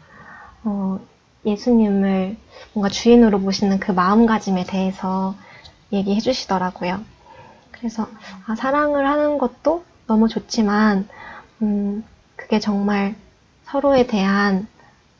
어, 0.65 1.01
예수님을 1.45 2.37
뭔가 2.73 2.89
주인으로 2.89 3.39
모시는 3.39 3.79
그 3.79 3.93
마음가짐에 3.93 4.65
대해서 4.65 5.35
얘기해 5.93 6.21
주시더라고요. 6.21 7.01
그래서 7.71 8.09
아, 8.47 8.55
사랑을 8.55 9.07
하는 9.07 9.39
것도 9.39 9.85
너무 10.07 10.29
좋지만 10.29 11.09
음, 11.63 12.05
그게 12.37 12.59
정말 12.59 13.15
서로에 13.65 14.07
대한 14.07 14.67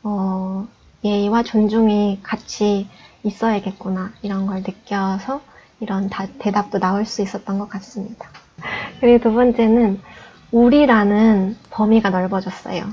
어, 0.03 0.67
예의와 1.03 1.43
존중이 1.43 2.19
같이 2.23 2.87
있어야겠구나 3.23 4.11
이런 4.21 4.47
걸 4.47 4.57
느껴서 4.57 5.41
이런 5.79 6.09
다- 6.09 6.27
대답도 6.39 6.79
나올 6.79 7.05
수 7.05 7.21
있었던 7.21 7.59
것 7.59 7.69
같습니다. 7.69 8.29
그리고 8.99 9.23
두 9.23 9.33
번째는 9.33 10.01
우리라는 10.55 11.57
범위가 11.69 12.11
넓어졌어요. 12.11 12.85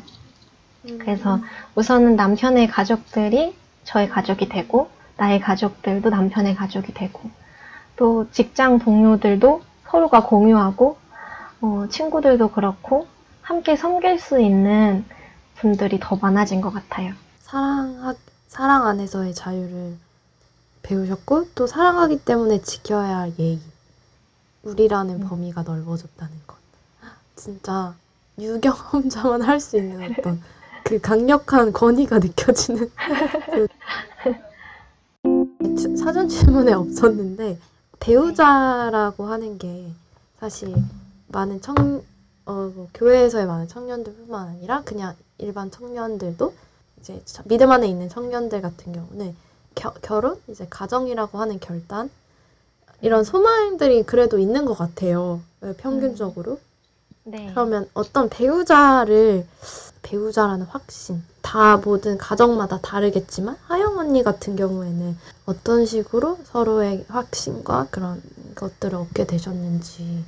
그래서 0.98 1.38
우선은 1.76 2.16
남편의 2.16 2.66
가족들이 2.66 3.54
저의 3.84 4.08
가족이 4.08 4.48
되고 4.48 4.90
나의 5.16 5.38
가족들도 5.38 6.10
남편의 6.10 6.56
가족이 6.56 6.92
되고 6.92 7.30
또 7.94 8.28
직장 8.32 8.80
동료들도 8.80 9.62
서로가 9.86 10.24
공유하고 10.24 10.96
어, 11.60 11.86
친구들도 11.88 12.50
그렇고 12.50 13.06
함께 13.42 13.76
섬길 13.76 14.18
수 14.18 14.40
있는 14.40 15.04
분들이 15.54 16.00
더 16.00 16.16
많아진 16.16 16.60
것 16.60 16.72
같아요. 16.72 17.14
사랑 17.42 18.16
사랑 18.48 18.88
안에서의 18.88 19.34
자유를 19.34 19.96
배우셨고 20.82 21.50
또 21.54 21.68
사랑하기 21.68 22.24
때문에 22.24 22.60
지켜야 22.62 23.18
할 23.18 23.32
예의. 23.38 23.60
우리라는 24.64 25.22
음. 25.22 25.28
범위가 25.28 25.62
넓어졌다는 25.62 26.32
것. 26.48 26.61
진짜 27.52 27.92
유경험자만 28.38 29.42
할 29.42 29.58
수 29.58 29.76
있는 29.76 30.12
어떤 30.12 30.40
그 30.84 31.00
강력한 31.00 31.72
권위가 31.72 32.20
느껴지는 32.20 32.88
그 33.52 33.66
주- 35.76 35.96
사전 35.96 36.28
질문에 36.28 36.72
없었는데 36.72 37.58
배우자라고 37.98 39.24
하는 39.26 39.58
게 39.58 39.90
사실 40.38 40.72
많은 41.28 41.60
청 41.60 41.74
어, 42.46 42.52
뭐 42.74 42.88
교회에서의 42.94 43.46
많은 43.46 43.66
청년들뿐만 43.66 44.46
아니라 44.48 44.82
그냥 44.84 45.16
일반 45.38 45.68
청년들도 45.72 46.52
이제 47.00 47.20
저- 47.24 47.42
믿음 47.48 47.72
안에 47.72 47.88
있는 47.88 48.08
청년들 48.08 48.60
같은 48.62 48.92
경우는 48.92 49.34
겨- 49.74 49.94
결혼 50.00 50.40
이제 50.46 50.64
가정이라고 50.70 51.38
하는 51.38 51.58
결단 51.58 52.08
이런 53.00 53.24
소망들이 53.24 54.04
그래도 54.04 54.38
있는 54.38 54.64
것 54.64 54.74
같아요. 54.74 55.40
네, 55.60 55.72
평균적으로. 55.76 56.60
네. 57.24 57.48
그러면 57.50 57.88
어떤 57.94 58.28
배우자를 58.28 59.46
배우자라는 60.02 60.66
확신 60.66 61.22
다 61.40 61.76
모든 61.76 62.18
가정마다 62.18 62.80
다르겠지만 62.80 63.56
하영 63.68 63.98
언니 63.98 64.22
같은 64.24 64.56
경우에는 64.56 65.16
어떤 65.46 65.86
식으로 65.86 66.38
서로의 66.44 67.04
확신과 67.08 67.86
그런 67.90 68.20
것들을 68.56 68.96
얻게 68.98 69.26
되셨는지 69.26 70.24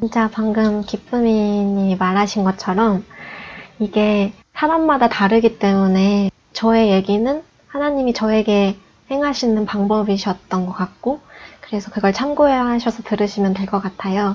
진짜 0.00 0.28
방금 0.32 0.82
기쁨이님이 0.82 1.96
말하신 1.96 2.42
것처럼 2.42 3.04
이게 3.78 4.32
사람마다 4.54 5.08
다르기 5.08 5.58
때문에 5.60 6.30
저의 6.52 6.90
얘기는 6.90 7.42
하나님이 7.68 8.12
저에게 8.12 8.76
행하시는 9.10 9.64
방법이셨던 9.66 10.66
것 10.66 10.72
같고 10.72 11.20
그래서 11.60 11.90
그걸 11.92 12.12
참고하셔서 12.12 13.04
들으시면 13.04 13.54
될 13.54 13.66
것 13.66 13.80
같아요. 13.80 14.34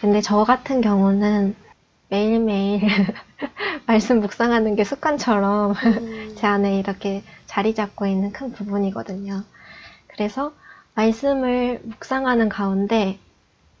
근데 0.00 0.20
저 0.20 0.44
같은 0.44 0.80
경우는 0.80 1.56
매일매일 2.08 2.82
말씀 3.86 4.20
묵상하는 4.20 4.76
게 4.76 4.84
습관처럼 4.84 5.74
제 6.36 6.46
안에 6.46 6.78
이렇게 6.78 7.22
자리 7.46 7.74
잡고 7.74 8.06
있는 8.06 8.32
큰 8.32 8.52
부분이거든요. 8.52 9.42
그래서 10.06 10.52
말씀을 10.94 11.80
묵상하는 11.82 12.48
가운데 12.48 13.18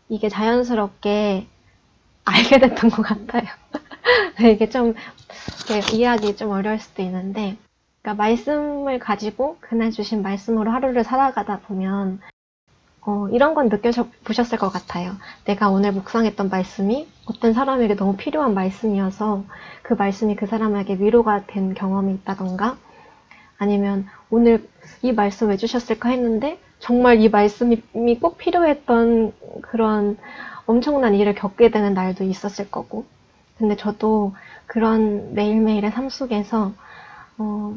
이게 0.08 0.28
자연스럽게 0.28 1.46
알게 2.24 2.58
됐던 2.58 2.90
것 2.90 3.02
같아요. 3.02 3.44
이게 4.52 4.68
좀 4.68 4.94
이해하기 5.92 6.36
좀 6.36 6.50
어려울 6.50 6.78
수도 6.78 7.02
있는데, 7.02 7.56
그러니까 8.02 8.22
말씀을 8.22 8.98
가지고 8.98 9.56
그날 9.60 9.90
주신 9.90 10.22
말씀으로 10.22 10.70
하루를 10.70 11.04
살아가다 11.04 11.60
보면 11.60 12.20
어, 13.06 13.28
이런 13.30 13.54
건 13.54 13.68
느껴보셨을 13.68 14.58
것 14.58 14.68
같아요. 14.68 15.12
내가 15.44 15.70
오늘 15.70 15.92
묵상했던 15.92 16.48
말씀이 16.48 17.06
어떤 17.26 17.52
사람에게 17.52 17.94
너무 17.94 18.16
필요한 18.16 18.52
말씀이어서 18.52 19.44
그 19.82 19.94
말씀이 19.94 20.34
그 20.34 20.46
사람에게 20.46 20.96
위로가 20.98 21.46
된 21.46 21.74
경험이 21.74 22.14
있다던가 22.14 22.76
아니면 23.58 24.06
오늘 24.28 24.68
이 25.02 25.12
말씀 25.12 25.50
왜 25.50 25.56
주셨을까 25.56 26.08
했는데 26.08 26.58
정말 26.80 27.20
이 27.20 27.28
말씀이 27.28 27.80
꼭 28.20 28.38
필요했던 28.38 29.32
그런 29.62 30.18
엄청난 30.66 31.14
일을 31.14 31.36
겪게 31.36 31.70
되는 31.70 31.94
날도 31.94 32.24
있었을 32.24 32.70
거고 32.72 33.06
근데 33.56 33.76
저도 33.76 34.34
그런 34.66 35.32
매일매일의 35.34 35.92
삶 35.92 36.08
속에서 36.08 36.72
어, 37.38 37.76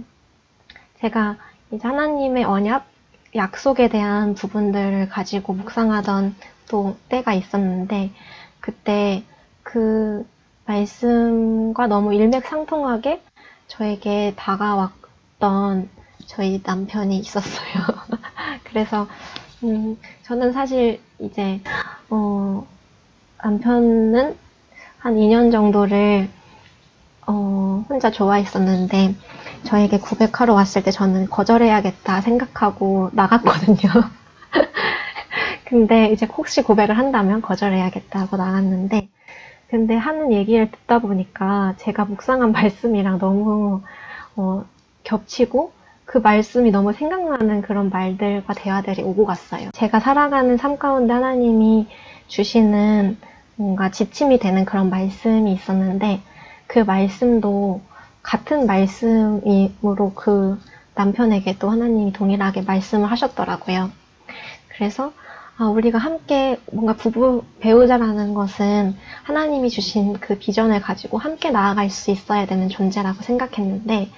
제가 1.01 1.37
이제 1.71 1.87
하나님의 1.87 2.45
언약 2.45 2.87
약속에 3.35 3.89
대한 3.89 4.33
부분들을 4.33 5.09
가지고 5.09 5.53
묵상하던 5.53 6.35
또 6.69 6.95
때가 7.09 7.33
있었는데 7.33 8.11
그때 8.59 9.23
그 9.63 10.25
말씀과 10.65 11.87
너무 11.87 12.13
일맥상통하게 12.13 13.21
저에게 13.67 14.33
다가왔던 14.35 15.89
저희 16.25 16.61
남편이 16.63 17.17
있었어요. 17.17 17.83
그래서 18.65 19.07
음, 19.63 19.97
저는 20.23 20.53
사실 20.53 21.01
이제 21.19 21.61
어, 22.09 22.65
남편은 23.43 24.37
한 24.99 25.15
2년 25.15 25.51
정도를 25.51 26.29
어, 27.27 27.85
혼자 27.89 28.11
좋아했었는데 28.11 29.15
저에게 29.63 29.99
고백하러 29.99 30.53
왔을 30.53 30.83
때 30.83 30.91
저는 30.91 31.29
거절해야겠다 31.29 32.21
생각하고 32.21 33.09
나갔거든요. 33.13 33.77
근데 35.65 36.11
이제 36.11 36.25
혹시 36.25 36.63
고백을 36.63 36.97
한다면 36.97 37.41
거절해야겠다 37.41 38.21
하고 38.21 38.37
나갔는데 38.37 39.09
근데 39.69 39.95
하는 39.95 40.31
얘기를 40.31 40.71
듣다 40.71 40.99
보니까 40.99 41.75
제가 41.77 42.05
묵상한 42.05 42.51
말씀이랑 42.53 43.19
너무 43.19 43.81
어, 44.35 44.65
겹치고 45.03 45.71
그 46.05 46.17
말씀이 46.17 46.71
너무 46.71 46.91
생각나는 46.91 47.61
그런 47.61 47.91
말들과 47.91 48.55
대화들이 48.55 49.03
오고 49.03 49.25
갔어요. 49.25 49.69
제가 49.73 49.99
살아가는 49.99 50.57
삶 50.57 50.79
가운데 50.79 51.13
하나님이 51.13 51.87
주시는 52.27 53.17
뭔가 53.55 53.91
지침이 53.91 54.39
되는 54.39 54.65
그런 54.65 54.89
말씀이 54.89 55.51
있었는데 55.53 56.21
그 56.65 56.79
말씀도 56.79 57.81
같은 58.29 58.67
말씀으로 58.67 60.13
그 60.13 60.59
남편에게 60.93 61.57
또 61.57 61.71
하나님이 61.71 62.13
동일하게 62.13 62.61
말씀을 62.61 63.09
하셨더라고요. 63.09 63.89
그래서 64.67 65.11
아, 65.57 65.65
우리가 65.65 65.97
함께 65.97 66.59
뭔가 66.71 66.93
부부 66.93 67.43
배우자라는 67.59 68.35
것은 68.35 68.95
하나님이 69.23 69.71
주신 69.71 70.13
그 70.19 70.37
비전을 70.37 70.79
가지고 70.79 71.17
함께 71.17 71.49
나아갈 71.49 71.89
수 71.89 72.11
있어야 72.11 72.45
되는 72.45 72.69
존재라고 72.69 73.23
생각했는데 73.23 74.11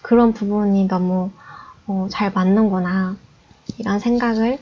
그런 0.00 0.32
부분이 0.32 0.86
너무 0.86 1.32
어, 1.88 2.06
잘 2.08 2.30
맞는구나 2.30 3.16
이런 3.78 3.98
생각을 3.98 4.60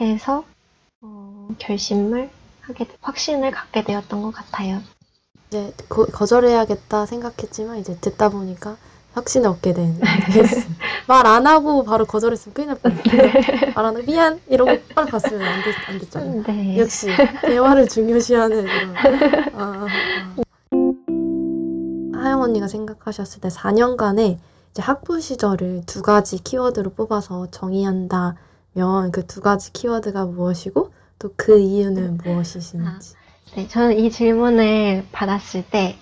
해서 0.00 0.44
어, 1.00 1.48
결심을 1.58 2.30
하게 2.60 2.86
확신을 3.00 3.50
갖게 3.50 3.82
되었던 3.82 4.22
것 4.22 4.30
같아요. 4.30 4.80
이제 5.48 5.72
거, 5.88 6.04
거절해야겠다 6.06 7.06
생각했지만 7.06 7.78
이제 7.78 7.96
듣다 8.00 8.28
보니까 8.28 8.76
확신을 9.14 9.48
얻게 9.48 9.72
된 9.72 9.98
말안 11.08 11.46
하고 11.46 11.82
바로 11.84 12.04
거절했으면 12.04 12.54
큰일 12.54 12.68
날 12.68 12.78
뻔했는데 12.78 13.72
말안 13.74 13.96
하고 13.96 14.06
미안 14.06 14.40
이러고 14.48 14.70
빨리 14.94 15.10
갔으면 15.10 15.42
안, 15.42 15.62
됐, 15.62 15.74
안 15.88 15.98
됐잖아요. 15.98 16.42
네. 16.44 16.78
역시 16.78 17.08
대화를 17.42 17.88
중요시하는 17.88 18.62
이런 18.62 18.96
아, 18.96 19.02
아, 19.54 19.86
아. 19.86 19.88
하영 22.22 22.42
언니가 22.42 22.68
생각하셨을 22.68 23.40
때 23.40 23.48
4년간의 23.48 24.38
이제 24.70 24.82
학부 24.82 25.20
시절을 25.20 25.84
두 25.86 26.02
가지 26.02 26.38
키워드로 26.42 26.90
뽑아서 26.90 27.50
정의한다면 27.50 28.36
그 29.12 29.26
두 29.26 29.40
가지 29.40 29.72
키워드가 29.72 30.26
무엇이고 30.26 30.92
또 31.18 31.30
그 31.36 31.58
이유는 31.58 32.18
무엇이신지. 32.18 33.14
네, 33.56 33.66
저는 33.66 33.98
이 33.98 34.10
질문을 34.10 35.06
받았을 35.12 35.64
때, 35.64 35.96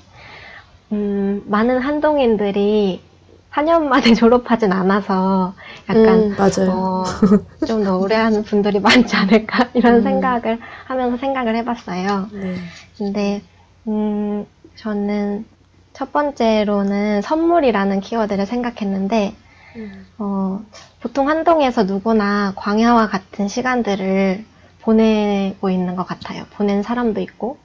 음, 0.92 1.42
많은 1.46 1.80
한동인들이 1.80 3.02
4년 3.50 3.84
만에 3.84 4.12
졸업하진 4.14 4.72
않아서 4.72 5.54
약간, 5.88 6.06
음, 6.06 6.36
맞아요. 6.36 6.70
어, 6.70 7.04
좀더 7.66 7.98
오래 7.98 8.16
하는 8.16 8.42
분들이 8.42 8.80
많지 8.80 9.16
않을까? 9.16 9.70
이런 9.74 9.96
음. 9.96 10.02
생각을 10.02 10.58
하면서 10.84 11.16
생각을 11.16 11.56
해봤어요. 11.56 12.28
네. 12.32 12.56
근데, 12.98 13.42
음, 13.86 14.46
저는 14.74 15.46
첫 15.94 16.12
번째로는 16.12 17.22
선물이라는 17.22 18.00
키워드를 18.00 18.44
생각했는데, 18.44 19.34
음. 19.76 20.06
어, 20.18 20.60
보통 21.00 21.28
한동에서 21.28 21.84
누구나 21.84 22.52
광야와 22.56 23.08
같은 23.08 23.48
시간들을 23.48 24.44
보내고 24.86 25.68
있는 25.68 25.96
것 25.96 26.06
같아요. 26.06 26.44
보낸 26.54 26.82
사람도 26.82 27.20
있고, 27.20 27.58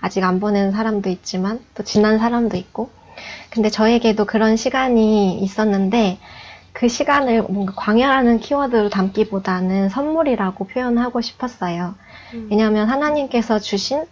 아직 0.00 0.22
안 0.22 0.38
보낸 0.38 0.70
사람도 0.70 1.10
있지만, 1.10 1.60
또 1.74 1.82
지난 1.82 2.18
사람도 2.18 2.56
있고. 2.56 2.90
근데 3.50 3.68
저에게도 3.68 4.26
그런 4.26 4.56
시간이 4.56 5.40
있었는데, 5.40 6.18
그 6.72 6.86
시간을 6.86 7.42
뭔가 7.42 7.72
광야라는 7.74 8.38
키워드로 8.38 8.90
담기보다는 8.90 9.88
선물이라고 9.88 10.68
표현하고 10.68 11.20
싶었어요. 11.20 11.96
왜냐하면 12.50 12.88
하나님께서 12.88 13.58
주신 13.58 14.04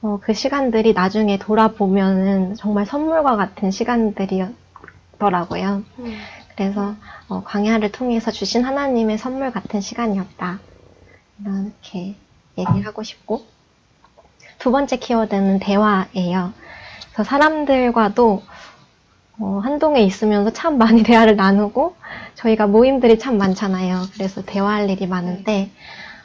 어, 0.00 0.20
그 0.22 0.32
시간들이 0.32 0.92
나중에 0.92 1.38
돌아보면은 1.38 2.54
정말 2.54 2.86
선물과 2.86 3.34
같은 3.34 3.72
시간들이었더라고요. 3.72 5.82
음. 5.98 6.18
그래서 6.54 6.94
어, 7.28 7.42
광야를 7.44 7.90
통해서 7.90 8.30
주신 8.30 8.64
하나님의 8.64 9.18
선물 9.18 9.50
같은 9.50 9.80
시간이었다. 9.80 10.60
이렇게 11.44 12.14
얘기를 12.56 12.86
하고 12.86 13.02
싶고 13.02 13.44
두 14.58 14.72
번째 14.72 14.96
키워드는 14.96 15.60
대화예요. 15.60 16.52
그래서 17.12 17.24
사람들과도 17.24 18.42
어, 19.40 19.60
한동에 19.62 20.00
있으면서 20.02 20.52
참 20.52 20.78
많이 20.78 21.02
대화를 21.04 21.36
나누고 21.36 21.94
저희가 22.34 22.66
모임들이 22.66 23.18
참 23.18 23.38
많잖아요. 23.38 24.02
그래서 24.14 24.42
대화할 24.42 24.90
일이 24.90 25.06
많은데 25.06 25.70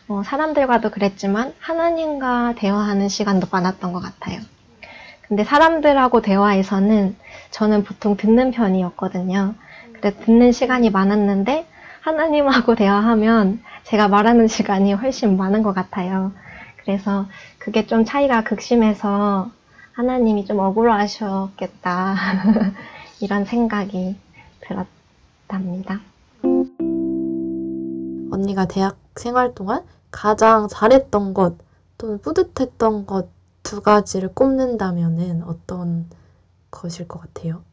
어, 0.08 0.23
사람들과도 0.26 0.89
그랬지만 0.89 1.54
하나님과 1.60 2.56
대화하는 2.58 3.08
시간도 3.08 3.47
많았던 3.52 3.93
것 3.93 4.02
같아요. 4.02 4.39
근데 5.28 5.43
사람들하고 5.43 6.21
대화에서는 6.21 7.15
저는 7.52 7.84
보통 7.84 8.17
듣는 8.17 8.52
편이었거든요. 8.52 9.56
그래서 9.93 10.19
듣는 10.26 10.52
시간이 10.52 10.89
많았는데 10.89 11.67
하나님하고 12.02 12.76
대화하면 12.76 13.63
제가 13.85 14.07
말하는 14.07 14.47
시간이 14.47 14.93
훨씬 14.93 15.37
많은 15.37 15.63
것 15.63 15.73
같아요. 15.73 16.31
그래서 16.77 17.25
그게 17.57 17.85
좀 17.85 18.05
차이가 18.05 18.43
극심해서 18.43 19.51
하나님이 19.93 20.45
좀 20.45 20.59
억울하셨겠다. 20.59 22.15
이런 23.21 23.45
생각이 23.45 24.17
들었답니다. 24.61 25.99
언니가 28.31 28.65
대학 28.65 28.97
생활 29.15 29.53
동안 29.53 29.83
가장 30.11 30.67
잘했던 30.67 31.33
것 31.33 31.57
또는 31.97 32.19
뿌듯했던 32.21 33.05
것 33.05 33.43
두 33.63 33.81
가지를 33.81 34.29
꼽는다면은 34.35 35.43
어떤 35.43 36.05
것일 36.69 37.07
것 37.07 37.21
같아요? 37.21 37.63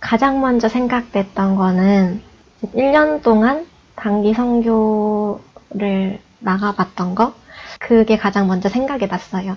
가장 0.00 0.40
먼저 0.40 0.68
생각됐던 0.68 1.54
거는 1.54 2.20
1년 2.74 3.22
동안 3.22 3.66
단기 3.96 4.34
선교를 4.34 6.20
나가봤던 6.40 7.14
거? 7.14 7.34
그게 7.78 8.16
가장 8.16 8.46
먼저 8.46 8.68
생각이 8.68 9.06
났어요. 9.06 9.56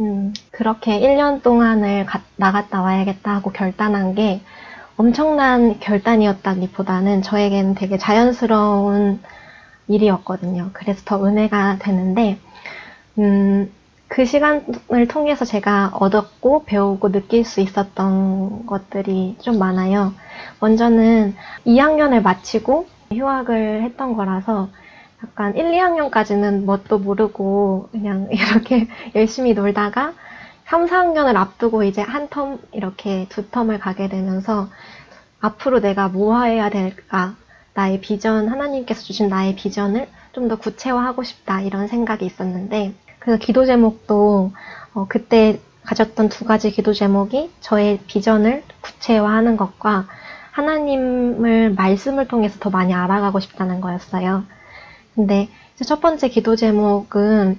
음, 0.00 0.32
그렇게 0.50 0.98
1년 1.00 1.42
동안을 1.42 2.04
가- 2.06 2.22
나갔다 2.36 2.82
와야겠다 2.82 3.30
하고 3.36 3.50
결단한 3.52 4.14
게 4.14 4.40
엄청난 4.96 5.78
결단이었다기보다는 5.80 7.22
저에게는 7.22 7.74
되게 7.74 7.98
자연스러운 7.98 9.20
일이었거든요. 9.88 10.70
그래서 10.72 11.02
더 11.04 11.24
은혜가 11.24 11.76
되는데, 11.80 12.38
음, 13.18 13.70
그 14.08 14.24
시간을 14.24 15.08
통해서 15.08 15.44
제가 15.44 15.90
얻었고 15.94 16.64
배우고 16.64 17.10
느낄 17.10 17.44
수 17.44 17.60
있었던 17.60 18.66
것들이 18.66 19.36
좀 19.40 19.58
많아요. 19.58 20.12
먼저는 20.60 21.34
2학년을 21.66 22.22
마치고 22.22 22.86
휴학을 23.12 23.82
했던 23.82 24.14
거라서 24.14 24.68
약간 25.22 25.56
1, 25.56 25.64
2학년까지는 25.72 26.64
뭣도 26.64 26.98
모르고 26.98 27.88
그냥 27.92 28.28
이렇게 28.32 28.88
열심히 29.14 29.54
놀다가 29.54 30.12
3, 30.66 30.86
4학년을 30.86 31.36
앞두고 31.36 31.84
이제 31.84 32.02
한 32.02 32.28
텀, 32.28 32.58
이렇게 32.72 33.26
두 33.28 33.48
텀을 33.48 33.78
가게 33.80 34.08
되면서 34.08 34.68
앞으로 35.40 35.80
내가 35.80 36.08
뭐 36.08 36.42
해야 36.42 36.70
될까? 36.70 37.34
나의 37.74 38.00
비전, 38.00 38.48
하나님께서 38.48 39.02
주신 39.02 39.28
나의 39.28 39.56
비전을 39.56 40.08
좀 40.32 40.48
더 40.48 40.56
구체화하고 40.56 41.22
싶다. 41.22 41.60
이런 41.60 41.86
생각이 41.86 42.26
있었는데, 42.26 42.94
그 43.20 43.38
기도 43.38 43.64
제목도 43.64 44.52
어, 44.94 45.06
그때 45.08 45.60
가졌던 45.84 46.28
두 46.28 46.44
가지 46.44 46.70
기도 46.70 46.92
제목이 46.92 47.50
저의 47.60 48.00
비전을 48.06 48.62
구체화하는 48.80 49.56
것과 49.56 50.06
하나님을 50.54 51.74
말씀을 51.74 52.28
통해서 52.28 52.58
더 52.60 52.70
많이 52.70 52.94
알아가고 52.94 53.40
싶다는 53.40 53.80
거였어요. 53.80 54.44
근데 55.14 55.48
첫 55.84 56.00
번째 56.00 56.28
기도 56.28 56.54
제목은 56.54 57.58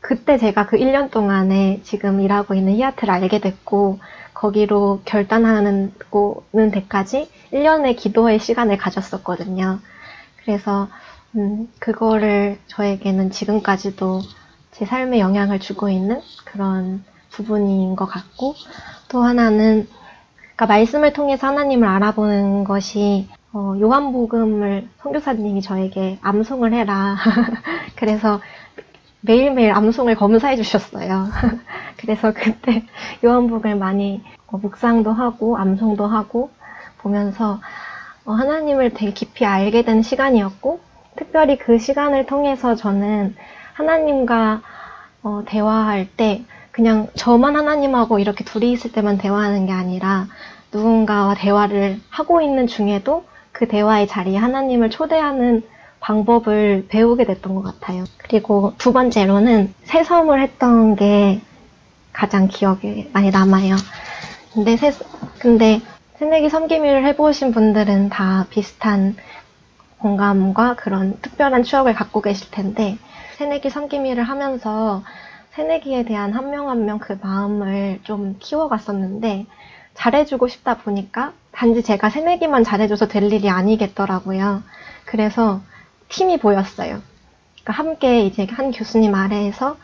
그때 0.00 0.36
제가 0.36 0.66
그 0.66 0.76
1년 0.76 1.10
동안에 1.10 1.80
지금 1.84 2.20
일하고 2.20 2.52
있는 2.52 2.74
히아트를 2.74 3.12
알게 3.12 3.40
됐고 3.40 3.98
거기로 4.34 5.00
결단하는 5.06 5.94
고는 6.10 6.70
데까지 6.70 7.30
1년의 7.50 7.96
기도의 7.96 8.38
시간을 8.38 8.76
가졌었거든요. 8.76 9.78
그래서 10.44 10.88
음, 11.34 11.68
그거를 11.78 12.58
저에게는 12.66 13.30
지금까지도 13.30 14.20
제 14.72 14.84
삶에 14.84 15.18
영향을 15.18 15.60
주고 15.60 15.88
있는 15.88 16.20
그런 16.44 17.02
부분인 17.30 17.96
것 17.96 18.04
같고 18.04 18.54
또 19.08 19.22
하나는 19.22 19.88
그러니까 20.58 20.74
말씀을 20.74 21.12
통해서 21.12 21.46
하나님을 21.46 21.86
알아보는 21.86 22.64
것이 22.64 23.28
어, 23.52 23.76
요한복음을 23.80 24.88
선교사님이 24.98 25.62
저에게 25.62 26.18
암송을 26.20 26.72
해라. 26.72 27.16
그래서 27.94 28.40
매일매일 29.20 29.70
암송을 29.70 30.16
검사해 30.16 30.56
주셨어요. 30.56 31.28
그래서 31.96 32.32
그때 32.32 32.82
요한복음을 33.24 33.76
많이 33.76 34.20
어, 34.48 34.58
묵상도 34.58 35.12
하고 35.12 35.56
암송도 35.56 36.08
하고 36.08 36.50
보면서 36.98 37.60
어, 38.24 38.32
하나님을 38.32 38.94
되게 38.94 39.12
깊이 39.12 39.46
알게 39.46 39.84
된 39.84 40.02
시간이었고 40.02 40.80
특별히 41.14 41.56
그 41.56 41.78
시간을 41.78 42.26
통해서 42.26 42.74
저는 42.74 43.36
하나님과 43.74 44.62
어, 45.22 45.42
대화할 45.46 46.08
때 46.16 46.42
그냥 46.78 47.08
저만 47.16 47.56
하나님하고 47.56 48.20
이렇게 48.20 48.44
둘이 48.44 48.70
있을 48.70 48.92
때만 48.92 49.18
대화하는 49.18 49.66
게 49.66 49.72
아니라 49.72 50.28
누군가와 50.72 51.34
대화를 51.34 51.98
하고 52.08 52.40
있는 52.40 52.68
중에도 52.68 53.24
그 53.50 53.66
대화의 53.66 54.06
자리에 54.06 54.36
하나님을 54.36 54.88
초대하는 54.88 55.64
방법을 55.98 56.86
배우게 56.88 57.24
됐던 57.24 57.56
것 57.56 57.62
같아요. 57.62 58.04
그리고 58.16 58.74
두 58.78 58.92
번째로는 58.92 59.74
새섬을 59.82 60.40
했던 60.40 60.94
게 60.94 61.40
가장 62.12 62.46
기억에 62.46 63.10
많이 63.12 63.32
남아요. 63.32 63.74
근데 64.54 64.76
새, 64.76 64.92
근데 65.40 65.80
새내기 66.20 66.48
섬김일을 66.48 67.04
해보신 67.06 67.50
분들은 67.50 68.10
다 68.10 68.46
비슷한 68.50 69.16
공감과 69.98 70.76
그런 70.76 71.18
특별한 71.22 71.64
추억을 71.64 71.94
갖고 71.94 72.20
계실 72.20 72.52
텐데 72.52 72.98
새내기 73.36 73.68
섬김일을 73.68 74.22
하면서 74.22 75.02
새내기에 75.62 76.04
대한 76.04 76.32
한 76.32 76.50
명 76.50 76.68
한 76.68 76.84
명 76.86 76.98
그 77.00 77.18
마음을 77.20 77.98
좀 78.04 78.36
키워갔었는데 78.38 79.46
잘해주고 79.94 80.46
싶다 80.46 80.76
보니까 80.78 81.32
단지 81.50 81.82
제가 81.82 82.10
새내기만 82.10 82.62
잘해줘서 82.62 83.08
될 83.08 83.32
일이 83.32 83.50
아니겠더라고요. 83.50 84.62
그래서 85.04 85.60
팀이 86.10 86.38
보였어요. 86.38 87.02
그러니까 87.64 87.72
함께 87.72 88.20
이제 88.20 88.46
한 88.48 88.70
교수님 88.70 89.16
아래에서 89.16 89.76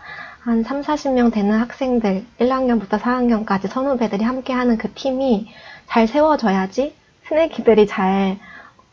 한 0.42 0.62
3, 0.62 0.82
40명 0.82 1.32
되는 1.32 1.58
학생들, 1.58 2.24
1학년부터 2.38 3.00
4학년까지 3.00 3.68
선후배들이 3.68 4.22
함께 4.22 4.52
하는 4.52 4.78
그 4.78 4.92
팀이 4.94 5.48
잘 5.88 6.06
세워져야지 6.06 6.94
새내기들이 7.24 7.88
잘 7.88 8.38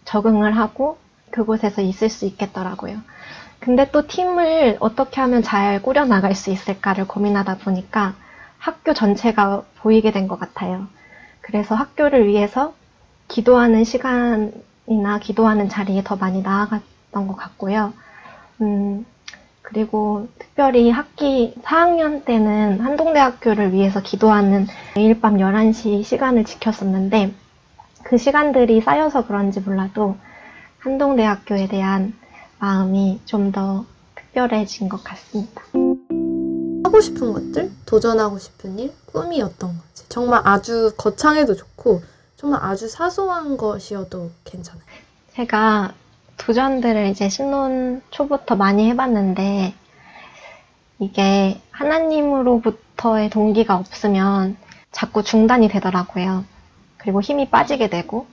적응을 0.05 0.57
하고 0.57 0.97
그곳에서 1.29 1.81
있을 1.83 2.09
수 2.09 2.25
있겠더라고요. 2.25 2.97
근데 3.61 3.89
또 3.91 4.07
팀을 4.07 4.77
어떻게 4.79 5.21
하면 5.21 5.43
잘 5.43 5.81
꾸려나갈 5.81 6.35
수 6.35 6.51
있을까를 6.51 7.07
고민하다 7.07 7.59
보니까 7.59 8.15
학교 8.57 8.93
전체가 8.93 9.63
보이게 9.79 10.11
된 10.11 10.27
것 10.27 10.39
같아요. 10.39 10.87
그래서 11.41 11.75
학교를 11.75 12.27
위해서 12.27 12.73
기도하는 13.27 13.83
시간이나 13.83 15.19
기도하는 15.21 15.69
자리에 15.69 16.03
더 16.03 16.15
많이 16.17 16.41
나아갔던 16.41 17.27
것 17.27 17.35
같고요. 17.35 17.93
음, 18.61 19.05
그리고 19.63 20.27
특별히 20.39 20.91
학기 20.91 21.55
4학년 21.63 22.25
때는 22.25 22.79
한동대학교를 22.81 23.73
위해서 23.73 24.01
기도하는 24.01 24.67
매일 24.95 25.21
밤 25.21 25.39
11시 25.39 26.03
시간을 26.03 26.45
지켰었는데 26.45 27.33
그 28.03 28.17
시간들이 28.17 28.81
쌓여서 28.81 29.27
그런지 29.27 29.61
몰라도 29.61 30.17
한동대학교에 30.79 31.67
대한 31.67 32.13
마음이 32.61 33.19
좀 33.25 33.51
더 33.51 33.85
특별해진 34.13 34.87
것 34.87 35.03
같습니다. 35.03 35.63
하고 36.83 37.01
싶은 37.01 37.33
것들, 37.33 37.71
도전하고 37.87 38.37
싶은 38.37 38.77
일, 38.77 38.93
꿈이 39.07 39.41
어떤 39.41 39.75
거지? 39.75 40.07
정말 40.09 40.41
아주 40.45 40.93
거창해도 40.95 41.55
좋고, 41.55 42.03
정말 42.37 42.63
아주 42.63 42.87
사소한 42.87 43.57
것이어도 43.57 44.29
괜찮아요. 44.43 44.83
제가 45.33 45.93
도전들을 46.37 47.07
이제 47.07 47.29
신혼 47.29 48.03
초부터 48.11 48.55
많이 48.55 48.87
해봤는데 48.91 49.73
이게 50.99 51.59
하나님으로부터의 51.71 53.31
동기가 53.31 53.75
없으면 53.75 54.55
자꾸 54.91 55.23
중단이 55.23 55.67
되더라고요. 55.67 56.45
그리고 56.97 57.21
힘이 57.21 57.49
빠지게 57.49 57.89
되고 57.89 58.27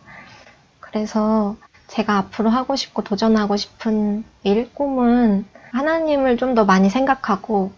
그래서 0.80 1.56
제가 1.88 2.18
앞으로 2.18 2.50
하고 2.50 2.76
싶고 2.76 3.02
도전하고 3.02 3.56
싶은 3.56 4.24
일, 4.44 4.70
꿈은 4.74 5.46
하나님을 5.72 6.36
좀 6.38 6.54
더 6.54 6.64
많이 6.64 6.90
생각하고 6.90 7.72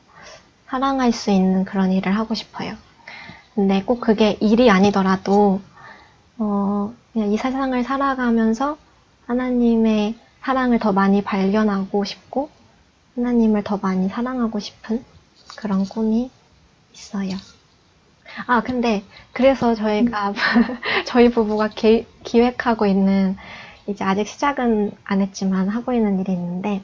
사랑할 0.68 1.12
수 1.12 1.30
있는 1.30 1.64
그런 1.64 1.92
일을 1.92 2.16
하고 2.16 2.34
싶어요. 2.34 2.74
근데 3.54 3.82
꼭 3.82 4.00
그게 4.00 4.36
일이 4.40 4.70
아니더라도, 4.70 5.60
어, 6.38 6.94
그냥 7.12 7.32
이 7.32 7.36
세상을 7.36 7.82
살아가면서 7.84 8.78
하나님의 9.26 10.16
사랑을 10.42 10.78
더 10.78 10.92
많이 10.92 11.22
발견하고 11.22 12.04
싶고, 12.04 12.50
하나님을 13.16 13.64
더 13.64 13.78
많이 13.78 14.08
사랑하고 14.08 14.60
싶은 14.60 15.04
그런 15.56 15.84
꿈이 15.84 16.30
있어요. 16.94 17.36
아, 18.46 18.62
근데 18.62 19.02
그래서 19.32 19.74
저희가 19.74 20.32
저희 21.06 21.30
부부가 21.30 21.68
기, 21.68 22.06
기획하고 22.24 22.86
있는 22.86 23.36
이제 23.86 24.04
아직 24.04 24.26
시작은 24.26 24.92
안 25.04 25.20
했지만 25.20 25.68
하고 25.68 25.92
있는 25.92 26.18
일이 26.20 26.32
있는데 26.32 26.82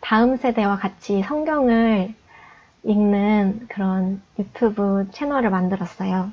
다음 0.00 0.36
세대와 0.36 0.76
같이 0.78 1.22
성경을 1.22 2.14
읽는 2.84 3.66
그런 3.68 4.22
유튜브 4.38 5.08
채널을 5.12 5.50
만들었어요. 5.50 6.30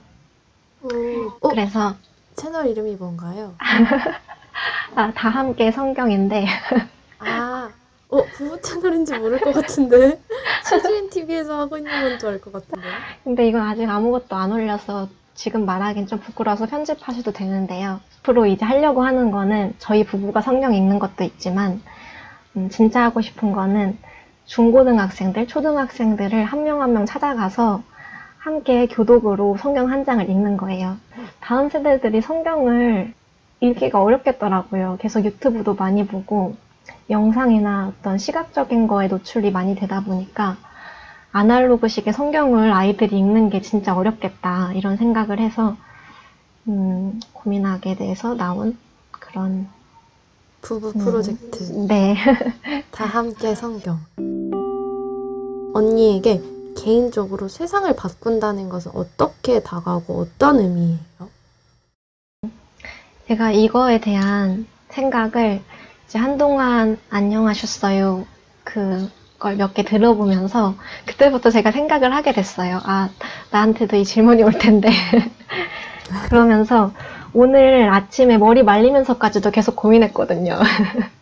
어, 1.41 1.49
그래서 1.49 1.95
채널 2.36 2.67
이름이 2.67 2.95
뭔가요? 2.95 3.55
아, 4.95 5.12
다 5.13 5.29
함께 5.29 5.71
성경인데 5.71 6.45
아, 7.19 7.69
어, 8.10 8.23
부부 8.34 8.62
채널인지 8.62 9.15
모를 9.15 9.39
것 9.39 9.53
같은데. 9.53 10.21
CGN 10.67 11.10
TV에서 11.10 11.60
하고 11.60 11.77
있는 11.77 11.91
건 12.01 12.17
줄 12.17 12.29
알 12.29 12.41
것 12.41 12.51
같은데. 12.51 12.88
근데 13.23 13.47
이건 13.47 13.62
아직 13.62 13.88
아무것도 13.89 14.36
안 14.36 14.51
올려서 14.51 15.07
지금 15.34 15.65
말하긴 15.65 16.08
좀 16.08 16.20
부끄러워서 16.20 16.65
편집하셔도 16.67 17.32
되는데요. 17.32 18.00
앞으로 18.20 18.46
이제 18.46 18.65
하려고 18.65 19.04
하는 19.04 19.32
거는 19.32 19.74
저희 19.80 20.04
부부가 20.06 20.41
성경 20.41 20.74
읽는 20.74 21.00
것도 21.00 21.24
있지만 21.24 21.82
음, 22.56 22.70
진짜 22.70 23.04
하고 23.04 23.22
싶은 23.22 23.52
거는 23.52 23.98
중고등학생들, 24.46 25.48
초등학생들을 25.48 26.44
한명 26.44 26.82
한 26.82 26.94
명 26.94 27.06
찾아가서 27.06 27.84
함께 28.38 28.88
교독으로 28.88 29.58
성경 29.58 29.89
한 29.91 30.04
장을 30.04 30.28
읽는 30.30 30.58
거예요. 30.58 30.98
다음 31.39 31.70
세대들이 31.70 32.22
성경을 32.22 33.13
읽기가 33.60 34.02
어렵겠더라고요. 34.02 34.98
계속 35.00 35.24
유튜브도 35.24 35.76
많이 35.76 36.08
보고 36.08 36.56
영상이나 37.10 37.94
어떤 38.00 38.17
시각적인 38.17 38.88
거에 38.88 39.08
노출이 39.08 39.52
많이 39.52 39.76
되다 39.76 40.02
보니까 40.02 40.58
아날로그식의 41.32 42.13
성경을 42.13 42.74
아이들이 42.74 43.17
읽는 43.17 43.50
게 43.50 43.62
진짜 43.62 43.96
어렵겠다 43.96 44.74
이런 44.74 44.98
생각을 44.98 45.39
해서 45.39 45.78
음, 46.67 47.20
고민하게 47.34 47.96
돼서 47.96 48.36
나온 48.36 48.78
그런 49.12 49.67
부부 50.62 50.89
음, 50.96 51.04
프로젝트. 51.04 51.63
네 51.88 52.15
다 52.91 53.06
함께 53.06 53.56
성경. 53.56 54.00
언니에게 55.74 56.41
개인적으로 56.78 57.48
세상을 57.48 57.94
바꾼다는 57.96 58.70
것은 58.70 58.91
어떻게 58.94 59.62
다가오고 59.62 60.20
어떤 60.20 60.60
의미예요? 60.60 61.30
제가 63.28 63.52
이거에 63.52 64.02
대한 64.02 64.67
생각을 64.89 65.62
이제 66.06 66.20
한동안 66.20 66.98
안녕하셨어요 67.10 68.26
그 68.65 69.10
걸 69.41 69.58
몇 69.58 69.73
개 69.73 69.84
들어보면서 69.84 70.75
그때부터 71.06 71.49
제가 71.49 71.71
생각을 71.71 72.13
하게 72.15 72.32
됐어요. 72.32 72.80
아 72.86 73.10
나한테도 73.51 73.97
이 73.97 74.06
질문이 74.06 74.43
올 74.43 74.54
텐데 74.54 74.89
그러면서 76.30 76.91
오늘 77.34 77.89
아침에 77.91 78.38
머리 78.38 78.63
말리면서까지도 78.63 79.51
계속 79.51 79.75
고민했거든요. 79.75 80.58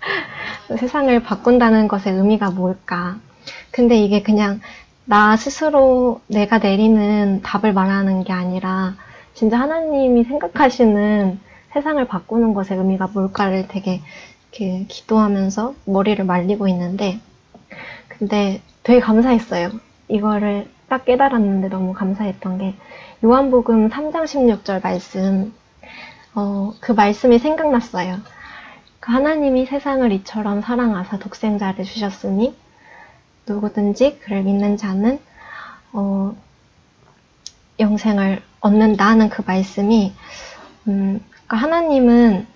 세상을 0.78 1.20
바꾼다는 1.24 1.88
것의 1.88 2.16
의미가 2.16 2.52
뭘까? 2.52 3.18
근데 3.72 3.98
이게 3.98 4.22
그냥 4.22 4.60
나 5.06 5.36
스스로 5.38 6.22
내가 6.28 6.60
내리는 6.60 7.42
답을 7.42 7.74
말하는 7.74 8.24
게 8.24 8.34
아니라 8.34 8.96
진짜 9.34 9.60
하나님이 9.60 10.26
생각하시는 10.26 11.40
세상을 11.74 12.06
바꾸는 12.08 12.54
것의 12.54 12.78
의미가 12.80 13.08
뭘까를 13.14 13.68
되게 13.68 14.02
이렇게 14.52 14.86
기도하면서 14.88 15.76
머리를 15.86 16.24
말리고 16.26 16.68
있는데 16.68 17.20
근데 18.20 18.62
되게 18.84 19.00
감사했어요. 19.00 19.72
이거를 20.10 20.70
딱 20.90 21.06
깨달았는데 21.06 21.70
너무 21.70 21.94
감사했던 21.94 22.58
게 22.58 22.76
요한복음 23.24 23.90
3장 23.90 24.26
16절 24.26 24.84
말씀 24.84 25.54
어, 26.36 26.74
그 26.82 26.92
말씀이 26.92 27.40
생각났어요. 27.40 28.18
그 29.00 29.12
하나님이 29.14 29.66
세상을 29.66 30.12
이처럼 30.12 30.62
사랑하사 30.62 31.18
독생자를 31.20 31.86
주셨으니 31.86 32.56
누구든지 33.48 34.20
그를 34.20 34.44
믿는 34.44 34.76
자는 34.76 35.20
어, 35.94 36.36
영생을 37.80 38.42
얻는다는 38.60 39.30
그 39.30 39.44
말씀이 39.46 40.14
음, 40.88 41.24
그러니까 41.30 41.58
하나님은 41.58 42.48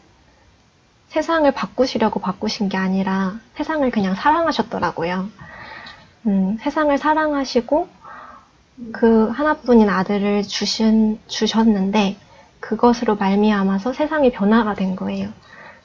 세상을 1.08 1.50
바꾸시려고 1.54 2.20
바꾸신 2.20 2.68
게 2.68 2.76
아니라 2.76 3.40
세상을 3.56 3.90
그냥 3.92 4.16
사랑하셨더라고요. 4.16 5.30
음, 6.26 6.58
세상을 6.62 6.98
사랑하시고 6.98 7.88
그 8.92 9.30
하나뿐인 9.30 9.90
아들을 9.90 10.44
주신, 10.44 11.20
주셨는데 11.28 12.18
그것으로 12.60 13.16
말미암아서 13.16 13.94
세상이 13.94 14.32
변화가 14.32 14.74
된 14.74 14.96
거예요. 14.96 15.30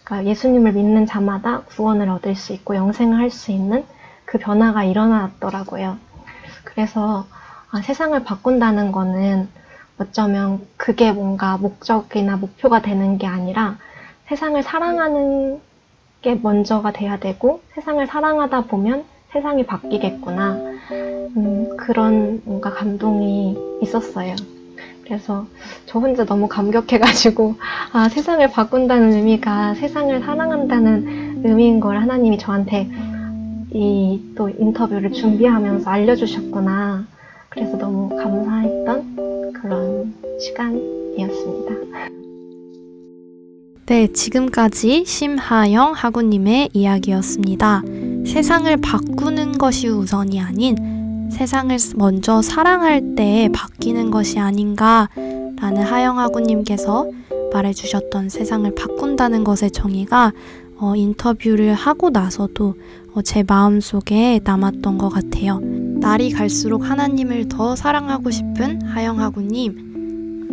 그러니까 0.05 0.31
예수님을 0.31 0.73
믿는 0.73 1.07
자마다 1.07 1.63
구원을 1.63 2.09
얻을 2.09 2.35
수 2.37 2.53
있고 2.53 2.77
영생을 2.77 3.19
할 3.19 3.31
수 3.31 3.51
있는 3.51 3.85
그 4.25 4.39
변화가 4.39 4.85
일어났더라고요. 4.85 5.99
그래서 6.65 7.27
아, 7.71 7.83
세상을 7.83 8.23
바꾼다는 8.25 8.93
거는 8.93 9.49
어쩌면 9.99 10.67
그게 10.77 11.13
뭔가 11.13 11.57
목적이나 11.59 12.37
목표가 12.37 12.81
되는 12.81 13.19
게 13.19 13.27
아니라 13.27 13.77
세상을 14.29 14.63
사랑하는 14.63 15.61
게 16.23 16.35
먼저가 16.37 16.93
돼야 16.93 17.19
되고 17.19 17.63
세상을 17.75 18.07
사랑하다 18.07 18.63
보면 18.63 19.05
세상이 19.33 19.67
바뀌겠구나. 19.67 20.53
음, 21.37 21.77
그런 21.77 22.41
뭔가 22.45 22.71
감동이 22.71 23.57
있었어요. 23.83 24.35
그래서 25.05 25.47
저 25.87 25.99
혼자 25.99 26.25
너무 26.25 26.49
감격해가지고, 26.49 27.55
아, 27.93 28.09
세상을 28.09 28.47
바꾼다는 28.51 29.13
의미가 29.13 29.75
세상을 29.75 30.21
사랑한다는 30.21 31.43
의미인 31.45 31.81
걸 31.81 31.99
하나님이 31.99 32.39
저한테 32.39 32.89
이 33.73 34.29
또 34.39 34.49
인터뷰를 34.49 35.13
준비하면서 35.13 35.91
알려주셨구나. 35.91 37.05
그래서 37.49 37.77
너무 37.77 38.09
감사했던 38.17 39.53
그런 39.53 40.15
시간이었습니다. 40.41 42.18
네, 43.89 44.07
지금까지 44.13 45.07
심하영 45.07 45.95
하구님의 45.95 46.69
이야기였습니다. 46.75 47.81
세상을 48.27 48.77
바꾸는 48.83 49.57
것이 49.57 49.89
우선이 49.89 50.43
아닌 50.43 51.31
세상을 51.33 51.75
먼저 51.97 52.43
사랑할 52.43 53.15
때 53.17 53.49
바뀌는 53.55 54.11
것이 54.11 54.39
아닌가 54.39 55.09
라는 55.59 55.85
하영 55.85 56.19
하구님께서 56.19 57.07
말해주셨던 57.51 58.29
세상을 58.29 58.75
바꾼다는 58.75 59.43
것의 59.43 59.71
정의가 59.73 60.35
어, 60.77 60.95
인터뷰를 60.95 61.73
하고 61.73 62.11
나서도 62.11 62.75
어, 63.15 63.23
제 63.23 63.43
마음 63.43 63.81
속에 63.81 64.41
남았던 64.45 64.99
것 64.99 65.09
같아요. 65.09 65.61
날이 65.63 66.31
갈수록 66.31 66.91
하나님을 66.91 67.49
더 67.49 67.75
사랑하고 67.75 68.31
싶은 68.31 68.83
하영 68.83 69.19
하구님 69.19 69.88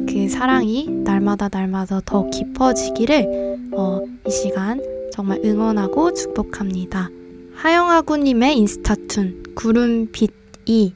그 0.08 0.28
사랑이 0.30 0.88
날마다 0.90 1.50
날마다 1.52 2.02
더 2.06 2.30
깊어지기를 2.30 3.72
어, 3.74 4.02
이 4.28 4.30
시간 4.30 4.82
정말 5.12 5.40
응원하고 5.44 6.14
축복합니다. 6.14 7.10
하영아구님의 7.56 8.58
인스타툰 8.58 9.44
구름빛이 9.56 10.94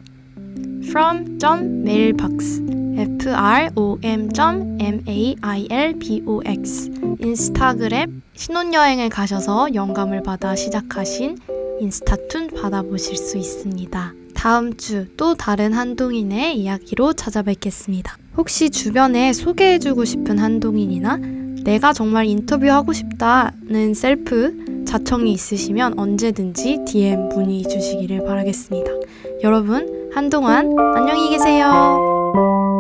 from 0.86 1.38
mailbox 1.86 2.62
f 2.98 3.30
r 3.30 3.70
o 3.76 3.98
m 4.02 4.30
m 4.80 5.04
a 5.08 5.36
i 5.42 5.68
l 5.70 5.94
b 5.94 6.22
o 6.26 6.42
x 6.46 6.92
인스타그램 7.20 8.22
신혼여행을 8.34 9.10
가셔서 9.10 9.74
영감을 9.74 10.22
받아 10.24 10.56
시작하신 10.56 11.38
인스타툰 11.80 12.50
받아보실 12.50 13.16
수 13.16 13.38
있습니다. 13.38 14.19
다음 14.40 14.78
주 14.78 15.10
또 15.18 15.36
다른 15.36 15.74
한동인의 15.74 16.58
이야기로 16.58 17.12
찾아뵙겠습니다. 17.12 18.18
혹시 18.38 18.70
주변에 18.70 19.34
소개해주고 19.34 20.06
싶은 20.06 20.40
한동인이나 20.40 21.18
내가 21.66 21.92
정말 21.92 22.26
인터뷰하고 22.26 22.94
싶다는 22.94 23.94
셀프 23.94 24.86
자청이 24.88 25.34
있으시면 25.34 26.00
언제든지 26.00 26.86
DM 26.88 27.28
문의 27.36 27.64
주시기를 27.64 28.24
바라겠습니다. 28.24 28.90
여러분, 29.44 30.10
한동안 30.14 30.74
안녕히 30.96 31.30
계세요. 31.32 32.79